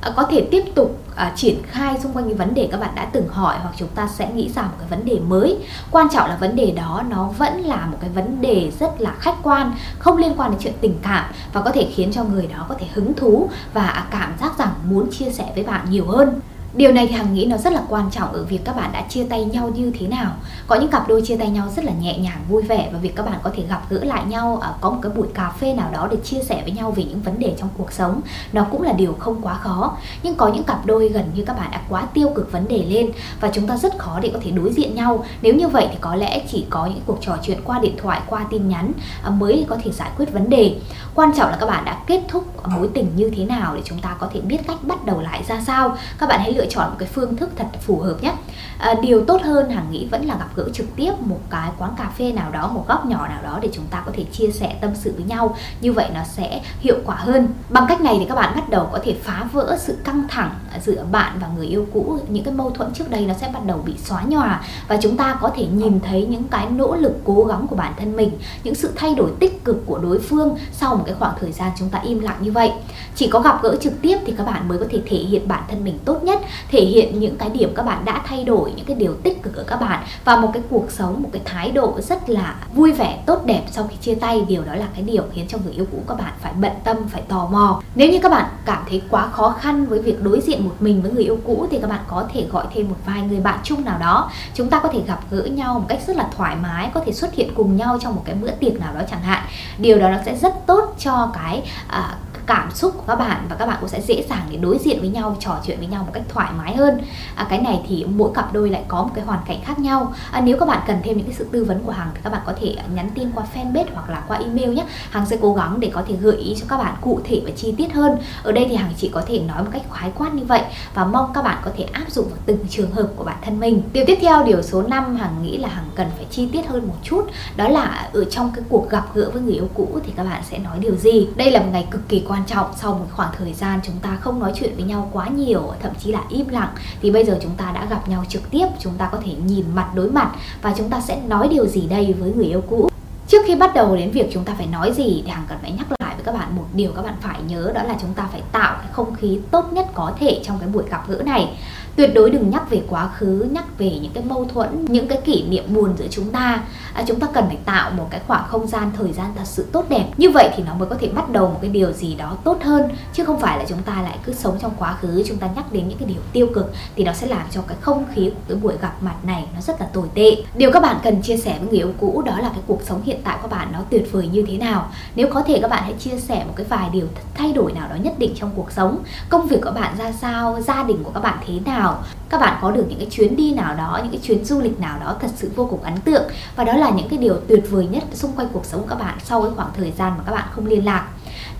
Ờ, 0.00 0.12
có 0.16 0.22
thể 0.22 0.48
tiếp 0.50 0.64
tục 0.74 0.98
à, 1.16 1.32
triển 1.36 1.62
khai 1.66 1.98
xung 2.02 2.12
quanh 2.12 2.24
cái 2.24 2.34
vấn 2.34 2.54
đề 2.54 2.68
các 2.72 2.80
bạn 2.80 2.90
đã 2.94 3.04
từng 3.04 3.28
hỏi 3.28 3.56
hoặc 3.62 3.74
chúng 3.76 3.88
ta 3.88 4.08
sẽ 4.08 4.32
nghĩ 4.32 4.48
ra 4.54 4.62
một 4.62 4.74
cái 4.78 4.88
vấn 4.88 5.04
đề 5.04 5.18
mới. 5.28 5.58
Quan 5.90 6.08
trọng 6.08 6.28
là 6.28 6.36
vấn 6.36 6.56
đề 6.56 6.70
đó 6.70 7.02
nó 7.08 7.24
vẫn 7.24 7.60
là 7.60 7.86
một 7.86 7.98
cái 8.00 8.10
vấn 8.10 8.40
đề 8.40 8.72
rất 8.80 9.00
là 9.00 9.14
khách 9.18 9.36
quan 9.42 9.72
không 9.98 10.16
liên 10.16 10.34
quan 10.36 10.50
đến 10.50 10.60
chuyện 10.62 10.74
tình 10.80 10.98
cảm 11.02 11.24
và 11.52 11.60
có 11.60 11.70
thể 11.70 11.88
khiến 11.94 12.12
cho 12.12 12.24
người 12.24 12.46
đó 12.46 12.66
có 12.68 12.74
thể 12.78 12.86
hứng 12.94 13.14
thú 13.14 13.48
và 13.74 14.06
cảm 14.10 14.32
giác 14.40 14.58
rằng 14.58 14.70
muốn 14.88 15.10
chia 15.10 15.30
sẻ 15.30 15.52
với 15.54 15.64
bạn 15.64 15.90
nhiều 15.90 16.06
hơn. 16.06 16.40
Điều 16.74 16.92
này 16.92 17.06
thì 17.06 17.14
Hằng 17.14 17.34
nghĩ 17.34 17.46
nó 17.46 17.56
rất 17.56 17.72
là 17.72 17.82
quan 17.88 18.10
trọng 18.10 18.32
ở 18.32 18.44
việc 18.44 18.60
các 18.64 18.76
bạn 18.76 18.92
đã 18.92 19.02
chia 19.08 19.24
tay 19.24 19.44
nhau 19.44 19.70
như 19.74 19.92
thế 19.98 20.06
nào. 20.06 20.32
Có 20.66 20.76
những 20.76 20.90
cặp 20.90 21.08
đôi 21.08 21.22
chia 21.22 21.36
tay 21.36 21.48
nhau 21.48 21.68
rất 21.76 21.84
là 21.84 21.92
nhẹ 22.00 22.18
nhàng, 22.18 22.40
vui 22.48 22.62
vẻ 22.62 22.88
Và 22.92 22.98
việc 22.98 23.16
các 23.16 23.26
bạn 23.26 23.38
có 23.42 23.50
thể 23.56 23.62
gặp 23.68 23.82
gỡ 23.90 23.98
lại 24.02 24.24
nhau 24.24 24.58
ở 24.62 24.74
Có 24.80 24.90
một 24.90 24.98
cái 25.02 25.12
buổi 25.16 25.26
cà 25.34 25.52
phê 25.58 25.74
nào 25.74 25.90
đó 25.92 26.08
để 26.10 26.16
chia 26.24 26.42
sẻ 26.42 26.62
với 26.62 26.72
nhau 26.72 26.90
về 26.90 27.04
những 27.04 27.20
vấn 27.22 27.38
đề 27.38 27.54
trong 27.58 27.68
cuộc 27.78 27.92
sống 27.92 28.20
Nó 28.52 28.66
cũng 28.70 28.82
là 28.82 28.92
điều 28.92 29.16
không 29.18 29.40
quá 29.42 29.54
khó. 29.54 29.96
Nhưng 30.22 30.34
có 30.34 30.48
những 30.48 30.64
cặp 30.64 30.86
đôi 30.86 31.08
gần 31.08 31.24
như 31.34 31.44
các 31.44 31.56
bạn 31.56 31.70
đã 31.70 31.80
quá 31.88 32.06
tiêu 32.14 32.30
cực 32.34 32.52
vấn 32.52 32.68
đề 32.68 32.84
lên 32.84 33.10
Và 33.40 33.50
chúng 33.54 33.66
ta 33.66 33.76
rất 33.76 33.98
khó 33.98 34.20
để 34.20 34.30
có 34.32 34.38
thể 34.42 34.50
đối 34.50 34.72
diện 34.72 34.94
nhau. 34.94 35.24
Nếu 35.42 35.54
như 35.54 35.68
vậy 35.68 35.88
thì 35.90 35.96
có 36.00 36.14
lẽ 36.14 36.42
chỉ 36.50 36.66
có 36.70 36.86
những 36.86 37.02
cuộc 37.06 37.18
trò 37.20 37.36
chuyện 37.42 37.58
qua 37.64 37.78
điện 37.78 37.96
thoại, 38.02 38.20
qua 38.26 38.46
tin 38.50 38.68
nhắn 38.68 38.92
à, 39.24 39.30
Mới 39.30 39.66
có 39.68 39.76
thể 39.84 39.90
giải 39.92 40.10
quyết 40.16 40.32
vấn 40.32 40.50
đề. 40.50 40.76
Quan 41.14 41.30
trọng 41.36 41.50
là 41.50 41.56
các 41.60 41.66
bạn 41.66 41.84
đã 41.84 41.98
kết 42.06 42.22
thúc 42.28 42.66
mối 42.66 42.88
tình 42.94 43.12
như 43.16 43.30
thế 43.36 43.44
nào 43.44 43.74
Để 43.76 43.82
chúng 43.84 43.98
ta 43.98 44.16
có 44.18 44.28
thể 44.34 44.40
biết 44.40 44.58
cách 44.68 44.78
bắt 44.82 45.04
đầu 45.04 45.20
lại 45.20 45.44
ra 45.48 45.62
sao. 45.66 45.96
Các 46.18 46.28
bạn 46.28 46.40
hãy 46.40 46.52
lựa 46.60 46.66
chọn 46.66 46.90
một 46.90 46.96
cái 46.98 47.08
phương 47.08 47.36
thức 47.36 47.50
thật 47.56 47.66
phù 47.80 47.98
hợp 48.00 48.22
nhé. 48.22 48.32
À, 48.78 48.94
điều 49.02 49.24
tốt 49.24 49.42
hơn 49.42 49.70
hằng 49.70 49.90
nghĩ 49.90 50.06
vẫn 50.10 50.24
là 50.24 50.36
gặp 50.38 50.48
gỡ 50.56 50.64
trực 50.72 50.96
tiếp 50.96 51.12
một 51.20 51.40
cái 51.50 51.70
quán 51.78 51.94
cà 51.98 52.10
phê 52.18 52.32
nào 52.32 52.50
đó 52.50 52.68
một 52.68 52.84
góc 52.88 53.06
nhỏ 53.06 53.28
nào 53.28 53.42
đó 53.42 53.58
để 53.62 53.68
chúng 53.72 53.84
ta 53.90 54.02
có 54.06 54.12
thể 54.14 54.24
chia 54.24 54.50
sẻ 54.50 54.76
tâm 54.80 54.90
sự 54.94 55.12
với 55.16 55.24
nhau. 55.24 55.56
Như 55.80 55.92
vậy 55.92 56.06
nó 56.14 56.20
sẽ 56.24 56.60
hiệu 56.80 56.96
quả 57.04 57.14
hơn. 57.14 57.48
Bằng 57.68 57.84
cách 57.88 58.00
này 58.00 58.16
thì 58.18 58.24
các 58.28 58.34
bạn 58.34 58.52
bắt 58.54 58.68
đầu 58.68 58.88
có 58.92 58.98
thể 59.04 59.16
phá 59.22 59.44
vỡ 59.52 59.76
sự 59.80 59.98
căng 60.04 60.28
thẳng 60.28 60.54
giữa 60.78 61.04
bạn 61.12 61.38
và 61.40 61.48
người 61.56 61.66
yêu 61.66 61.86
cũ, 61.92 62.18
những 62.28 62.44
cái 62.44 62.54
mâu 62.54 62.70
thuẫn 62.70 62.92
trước 62.92 63.10
đây 63.10 63.26
nó 63.26 63.34
sẽ 63.34 63.50
bắt 63.54 63.64
đầu 63.66 63.82
bị 63.86 63.94
xóa 64.04 64.22
nhòa. 64.28 64.60
Và 64.88 64.98
chúng 65.02 65.16
ta 65.16 65.38
có 65.40 65.50
thể 65.56 65.66
nhìn 65.66 66.00
thấy 66.00 66.26
những 66.30 66.44
cái 66.50 66.66
nỗ 66.70 66.94
lực 66.94 67.16
cố 67.24 67.44
gắng 67.44 67.66
của 67.66 67.76
bản 67.76 67.92
thân 67.96 68.16
mình, 68.16 68.30
những 68.64 68.74
sự 68.74 68.90
thay 68.96 69.14
đổi 69.14 69.30
tích 69.40 69.64
cực 69.64 69.86
của 69.86 69.98
đối 69.98 70.18
phương 70.18 70.56
sau 70.72 70.96
một 70.96 71.02
cái 71.06 71.14
khoảng 71.18 71.34
thời 71.40 71.52
gian 71.52 71.70
chúng 71.78 71.88
ta 71.88 71.98
im 71.98 72.20
lặng 72.20 72.36
như 72.40 72.52
vậy. 72.52 72.72
Chỉ 73.14 73.28
có 73.28 73.40
gặp 73.40 73.62
gỡ 73.62 73.76
trực 73.80 74.02
tiếp 74.02 74.18
thì 74.26 74.34
các 74.38 74.44
bạn 74.44 74.68
mới 74.68 74.78
có 74.78 74.84
thể 74.90 75.02
thể 75.06 75.16
hiện 75.16 75.48
bản 75.48 75.62
thân 75.68 75.84
mình 75.84 75.98
tốt 76.04 76.22
nhất, 76.22 76.40
thể 76.68 76.80
hiện 76.80 77.20
những 77.20 77.36
cái 77.36 77.50
điểm 77.50 77.72
các 77.74 77.82
bạn 77.82 78.04
đã 78.04 78.22
thay 78.26 78.44
đổi, 78.44 78.72
những 78.76 78.86
cái 78.86 78.96
điều 78.96 79.14
tích 79.14 79.42
cực 79.42 79.56
ở 79.56 79.64
các 79.66 79.80
bạn 79.80 80.04
và 80.24 80.36
một 80.36 80.50
cái 80.52 80.62
cuộc 80.70 80.90
sống, 80.90 81.22
một 81.22 81.28
cái 81.32 81.42
thái 81.44 81.70
độ 81.70 81.94
rất 82.00 82.30
là 82.30 82.54
vui 82.74 82.92
vẻ, 82.92 83.22
tốt 83.26 83.42
đẹp 83.46 83.62
sau 83.70 83.86
khi 83.90 83.96
chia 83.96 84.14
tay. 84.14 84.44
Điều 84.48 84.64
đó 84.64 84.74
là 84.74 84.86
cái 84.94 85.02
điều 85.02 85.22
khiến 85.32 85.46
cho 85.48 85.58
người 85.64 85.72
yêu 85.72 85.86
cũ 85.92 85.98
các 86.08 86.18
bạn 86.18 86.32
phải 86.40 86.52
bận 86.52 86.72
tâm, 86.84 86.96
phải 87.08 87.22
tò 87.28 87.48
mò. 87.52 87.82
Nếu 87.94 88.10
như 88.10 88.18
các 88.22 88.28
bạn 88.28 88.44
cảm 88.64 88.84
thấy 88.88 89.02
quá 89.10 89.28
khó 89.28 89.54
khăn 89.60 89.86
với 89.86 89.98
việc 89.98 90.22
đối 90.22 90.40
diện 90.40 90.59
một 90.60 90.74
mình 90.80 91.02
với 91.02 91.10
người 91.12 91.24
yêu 91.24 91.38
cũ 91.46 91.66
thì 91.70 91.78
các 91.80 91.90
bạn 91.90 92.00
có 92.08 92.24
thể 92.32 92.46
gọi 92.50 92.64
thêm 92.74 92.88
một 92.88 92.96
vài 93.06 93.22
người 93.22 93.40
bạn 93.40 93.58
chung 93.64 93.84
nào 93.84 93.98
đó. 93.98 94.30
Chúng 94.54 94.70
ta 94.70 94.80
có 94.80 94.88
thể 94.88 95.00
gặp 95.06 95.20
gỡ 95.30 95.42
nhau 95.42 95.74
một 95.74 95.86
cách 95.88 96.00
rất 96.06 96.16
là 96.16 96.28
thoải 96.36 96.56
mái 96.56 96.90
có 96.94 97.00
thể 97.06 97.12
xuất 97.12 97.34
hiện 97.34 97.54
cùng 97.54 97.76
nhau 97.76 97.98
trong 98.00 98.14
một 98.14 98.22
cái 98.24 98.34
bữa 98.34 98.50
tiệc 98.50 98.80
nào 98.80 98.94
đó 98.94 99.00
chẳng 99.10 99.22
hạn. 99.22 99.42
Điều 99.78 99.98
đó 99.98 100.08
nó 100.08 100.18
sẽ 100.24 100.36
rất 100.36 100.66
tốt 100.66 100.94
cho 100.98 101.30
cái 101.34 101.62
uh, 101.88 102.29
cảm 102.50 102.70
xúc 102.74 102.94
của 102.96 103.02
các 103.06 103.14
bạn 103.14 103.46
và 103.48 103.56
các 103.56 103.66
bạn 103.66 103.76
cũng 103.80 103.88
sẽ 103.88 104.00
dễ 104.00 104.24
dàng 104.28 104.42
để 104.50 104.56
đối 104.56 104.78
diện 104.78 105.00
với 105.00 105.08
nhau 105.08 105.36
trò 105.40 105.58
chuyện 105.66 105.78
với 105.78 105.86
nhau 105.86 106.02
một 106.04 106.10
cách 106.12 106.22
thoải 106.28 106.50
mái 106.58 106.76
hơn. 106.76 107.00
À, 107.34 107.46
cái 107.50 107.60
này 107.60 107.80
thì 107.88 108.04
mỗi 108.04 108.30
cặp 108.34 108.52
đôi 108.52 108.70
lại 108.70 108.84
có 108.88 109.02
một 109.02 109.10
cái 109.14 109.24
hoàn 109.24 109.40
cảnh 109.46 109.60
khác 109.64 109.78
nhau. 109.78 110.14
À, 110.30 110.40
nếu 110.40 110.56
các 110.58 110.66
bạn 110.66 110.80
cần 110.86 110.96
thêm 111.04 111.16
những 111.16 111.26
cái 111.26 111.34
sự 111.38 111.46
tư 111.52 111.64
vấn 111.64 111.82
của 111.84 111.92
hằng 111.92 112.10
thì 112.14 112.20
các 112.24 112.32
bạn 112.32 112.42
có 112.46 112.52
thể 112.60 112.76
nhắn 112.94 113.10
tin 113.14 113.30
qua 113.34 113.44
fanpage 113.54 113.84
hoặc 113.94 114.10
là 114.10 114.22
qua 114.28 114.38
email 114.38 114.74
nhé. 114.74 114.84
Hằng 115.10 115.26
sẽ 115.26 115.36
cố 115.40 115.54
gắng 115.54 115.80
để 115.80 115.90
có 115.94 116.02
thể 116.08 116.14
gợi 116.14 116.36
ý 116.36 116.56
cho 116.60 116.66
các 116.68 116.76
bạn 116.78 116.94
cụ 117.00 117.20
thể 117.24 117.42
và 117.44 117.50
chi 117.56 117.74
tiết 117.76 117.92
hơn. 117.92 118.18
Ở 118.42 118.52
đây 118.52 118.66
thì 118.68 118.76
hằng 118.76 118.92
chỉ 118.96 119.08
có 119.08 119.22
thể 119.26 119.38
nói 119.38 119.62
một 119.62 119.68
cách 119.72 119.82
khái 119.92 120.10
quát 120.18 120.34
như 120.34 120.44
vậy 120.44 120.62
và 120.94 121.04
mong 121.04 121.32
các 121.34 121.44
bạn 121.44 121.58
có 121.64 121.70
thể 121.76 121.84
áp 121.92 122.10
dụng 122.10 122.28
vào 122.28 122.38
từng 122.46 122.58
trường 122.70 122.90
hợp 122.90 123.08
của 123.16 123.24
bản 123.24 123.36
thân 123.44 123.60
mình. 123.60 123.82
Điều 123.92 124.04
tiếp 124.06 124.18
theo 124.20 124.44
điều 124.44 124.62
số 124.62 124.82
5 124.82 125.16
hằng 125.16 125.42
nghĩ 125.42 125.58
là 125.58 125.68
hằng 125.68 125.88
cần 125.94 126.06
phải 126.16 126.26
chi 126.30 126.48
tiết 126.52 126.66
hơn 126.66 126.88
một 126.88 126.96
chút. 127.02 127.26
Đó 127.56 127.68
là 127.68 128.08
ở 128.12 128.24
trong 128.24 128.52
cái 128.54 128.64
cuộc 128.68 128.90
gặp 128.90 129.14
gỡ 129.14 129.30
với 129.32 129.42
người 129.42 129.54
yêu 129.54 129.68
cũ 129.74 129.88
thì 130.04 130.12
các 130.16 130.24
bạn 130.24 130.42
sẽ 130.50 130.58
nói 130.58 130.78
điều 130.78 130.96
gì? 130.96 131.28
Đây 131.36 131.50
là 131.50 131.60
một 131.60 131.68
ngày 131.72 131.86
cực 131.90 132.08
kỳ 132.08 132.24
quan 132.28 132.39
trọng 132.46 132.70
sau 132.76 132.94
một 132.94 133.06
khoảng 133.16 133.32
thời 133.38 133.52
gian 133.52 133.80
chúng 133.86 133.96
ta 134.02 134.16
không 134.20 134.40
nói 134.40 134.52
chuyện 134.54 134.74
với 134.74 134.84
nhau 134.84 135.08
quá 135.12 135.28
nhiều, 135.28 135.72
thậm 135.82 135.92
chí 136.00 136.12
là 136.12 136.22
im 136.28 136.48
lặng, 136.48 136.70
thì 137.02 137.10
bây 137.10 137.24
giờ 137.24 137.38
chúng 137.42 137.54
ta 137.56 137.72
đã 137.72 137.86
gặp 137.90 138.08
nhau 138.08 138.24
trực 138.28 138.50
tiếp, 138.50 138.66
chúng 138.78 138.94
ta 138.94 139.08
có 139.12 139.18
thể 139.24 139.34
nhìn 139.46 139.64
mặt 139.74 139.90
đối 139.94 140.10
mặt 140.10 140.30
và 140.62 140.74
chúng 140.78 140.90
ta 140.90 141.00
sẽ 141.00 141.20
nói 141.28 141.48
điều 141.48 141.66
gì 141.66 141.86
đây 141.86 142.14
với 142.18 142.32
người 142.32 142.46
yêu 142.46 142.62
cũ. 142.70 142.90
Trước 143.28 143.42
khi 143.46 143.54
bắt 143.54 143.74
đầu 143.74 143.96
đến 143.96 144.10
việc 144.10 144.30
chúng 144.32 144.44
ta 144.44 144.54
phải 144.54 144.66
nói 144.66 144.92
gì 144.92 145.22
thì 145.24 145.30
hằng 145.30 145.44
cần 145.48 145.58
phải 145.62 145.72
nhắc 145.72 145.86
lại 146.00 146.14
với 146.14 146.24
các 146.24 146.34
bạn 146.34 146.56
một 146.56 146.64
điều 146.72 146.92
các 146.96 147.02
bạn 147.02 147.14
phải 147.20 147.42
nhớ, 147.48 147.72
đó 147.74 147.82
là 147.82 147.94
chúng 148.00 148.14
ta 148.14 148.28
phải 148.32 148.42
tạo 148.52 148.76
cái 148.78 148.88
không 148.92 149.14
khí 149.14 149.38
tốt 149.50 149.72
nhất 149.72 149.86
có 149.94 150.12
thể 150.20 150.40
trong 150.44 150.58
cái 150.58 150.68
buổi 150.68 150.84
gặp 150.90 151.08
gỡ 151.08 151.22
này 151.22 151.56
tuyệt 151.96 152.10
đối 152.14 152.30
đừng 152.30 152.50
nhắc 152.50 152.70
về 152.70 152.82
quá 152.88 153.08
khứ 153.08 153.46
nhắc 153.50 153.78
về 153.78 153.98
những 154.02 154.12
cái 154.12 154.24
mâu 154.24 154.44
thuẫn 154.44 154.84
những 154.84 155.08
cái 155.08 155.18
kỷ 155.24 155.44
niệm 155.48 155.64
buồn 155.74 155.94
giữa 155.98 156.06
chúng 156.10 156.30
ta. 156.30 156.62
À, 156.94 157.04
chúng 157.06 157.20
ta 157.20 157.26
cần 157.34 157.44
phải 157.46 157.58
tạo 157.64 157.90
một 157.90 158.06
cái 158.10 158.20
khoảng 158.26 158.48
không 158.48 158.66
gian 158.66 158.90
thời 158.98 159.12
gian 159.12 159.26
thật 159.36 159.44
sự 159.44 159.66
tốt 159.72 159.84
đẹp. 159.88 160.04
Như 160.16 160.30
vậy 160.30 160.50
thì 160.56 160.62
nó 160.66 160.74
mới 160.74 160.88
có 160.88 160.96
thể 161.00 161.08
bắt 161.08 161.30
đầu 161.30 161.48
một 161.48 161.58
cái 161.60 161.70
điều 161.70 161.92
gì 161.92 162.14
đó 162.14 162.36
tốt 162.44 162.58
hơn 162.62 162.88
chứ 163.12 163.24
không 163.24 163.40
phải 163.40 163.58
là 163.58 163.64
chúng 163.68 163.82
ta 163.82 164.02
lại 164.02 164.18
cứ 164.24 164.32
sống 164.32 164.58
trong 164.60 164.72
quá 164.78 164.96
khứ 165.00 165.22
chúng 165.26 165.36
ta 165.36 165.48
nhắc 165.56 165.72
đến 165.72 165.88
những 165.88 165.98
cái 165.98 166.08
điều 166.08 166.22
tiêu 166.32 166.46
cực 166.54 166.72
thì 166.96 167.04
nó 167.04 167.12
sẽ 167.12 167.26
làm 167.26 167.46
cho 167.50 167.60
cái 167.62 167.76
không 167.80 168.04
khí 168.14 168.30
của 168.30 168.40
cái 168.48 168.56
buổi 168.56 168.74
gặp 168.80 168.94
mặt 169.00 169.16
này 169.22 169.46
nó 169.54 169.60
rất 169.60 169.80
là 169.80 169.86
tồi 169.92 170.06
tệ. 170.14 170.36
Điều 170.54 170.72
các 170.72 170.82
bạn 170.82 170.96
cần 171.02 171.22
chia 171.22 171.36
sẻ 171.36 171.56
với 171.58 171.68
người 171.68 171.78
yêu 171.78 171.92
cũ 172.00 172.22
đó 172.26 172.38
là 172.38 172.48
cái 172.48 172.62
cuộc 172.66 172.82
sống 172.82 173.02
hiện 173.02 173.20
tại 173.24 173.38
của 173.42 173.48
bạn 173.48 173.68
nó 173.72 173.78
tuyệt 173.90 174.12
vời 174.12 174.28
như 174.28 174.44
thế 174.48 174.56
nào. 174.56 174.90
Nếu 175.14 175.26
có 175.32 175.42
thể 175.42 175.58
các 175.62 175.70
bạn 175.70 175.82
hãy 175.82 175.94
chia 175.98 176.16
sẻ 176.18 176.44
một 176.46 176.52
cái 176.56 176.66
vài 176.68 176.88
điều 176.92 177.06
thay 177.34 177.52
đổi 177.52 177.72
nào 177.72 177.88
đó 177.88 177.96
nhất 178.02 178.14
định 178.18 178.34
trong 178.36 178.50
cuộc 178.56 178.72
sống. 178.72 178.98
Công 179.28 179.46
việc 179.46 179.60
của 179.62 179.70
bạn 179.70 179.96
ra 179.98 180.12
sao 180.12 180.60
gia 180.60 180.82
đình 180.82 181.04
của 181.04 181.10
các 181.10 181.20
bạn 181.20 181.38
thế 181.46 181.54
nào 181.64 181.79
nào, 181.80 182.04
các 182.28 182.40
bạn 182.40 182.58
có 182.62 182.70
được 182.70 182.84
những 182.88 182.98
cái 182.98 183.08
chuyến 183.10 183.36
đi 183.36 183.54
nào 183.54 183.74
đó, 183.74 184.00
những 184.02 184.12
cái 184.12 184.20
chuyến 184.24 184.44
du 184.44 184.60
lịch 184.60 184.80
nào 184.80 184.98
đó 185.00 185.16
thật 185.20 185.28
sự 185.36 185.50
vô 185.56 185.66
cùng 185.70 185.82
ấn 185.82 185.96
tượng. 186.00 186.22
Và 186.56 186.64
đó 186.64 186.76
là 186.76 186.90
những 186.90 187.08
cái 187.08 187.18
điều 187.18 187.36
tuyệt 187.48 187.64
vời 187.70 187.86
nhất 187.90 188.04
xung 188.12 188.32
quanh 188.32 188.48
cuộc 188.52 188.64
sống 188.64 188.80
của 188.80 188.86
các 188.88 188.98
bạn 188.98 189.18
sau 189.24 189.42
cái 189.42 189.50
khoảng 189.56 189.70
thời 189.76 189.92
gian 189.98 190.12
mà 190.18 190.24
các 190.26 190.32
bạn 190.32 190.48
không 190.52 190.66
liên 190.66 190.84
lạc 190.84 191.06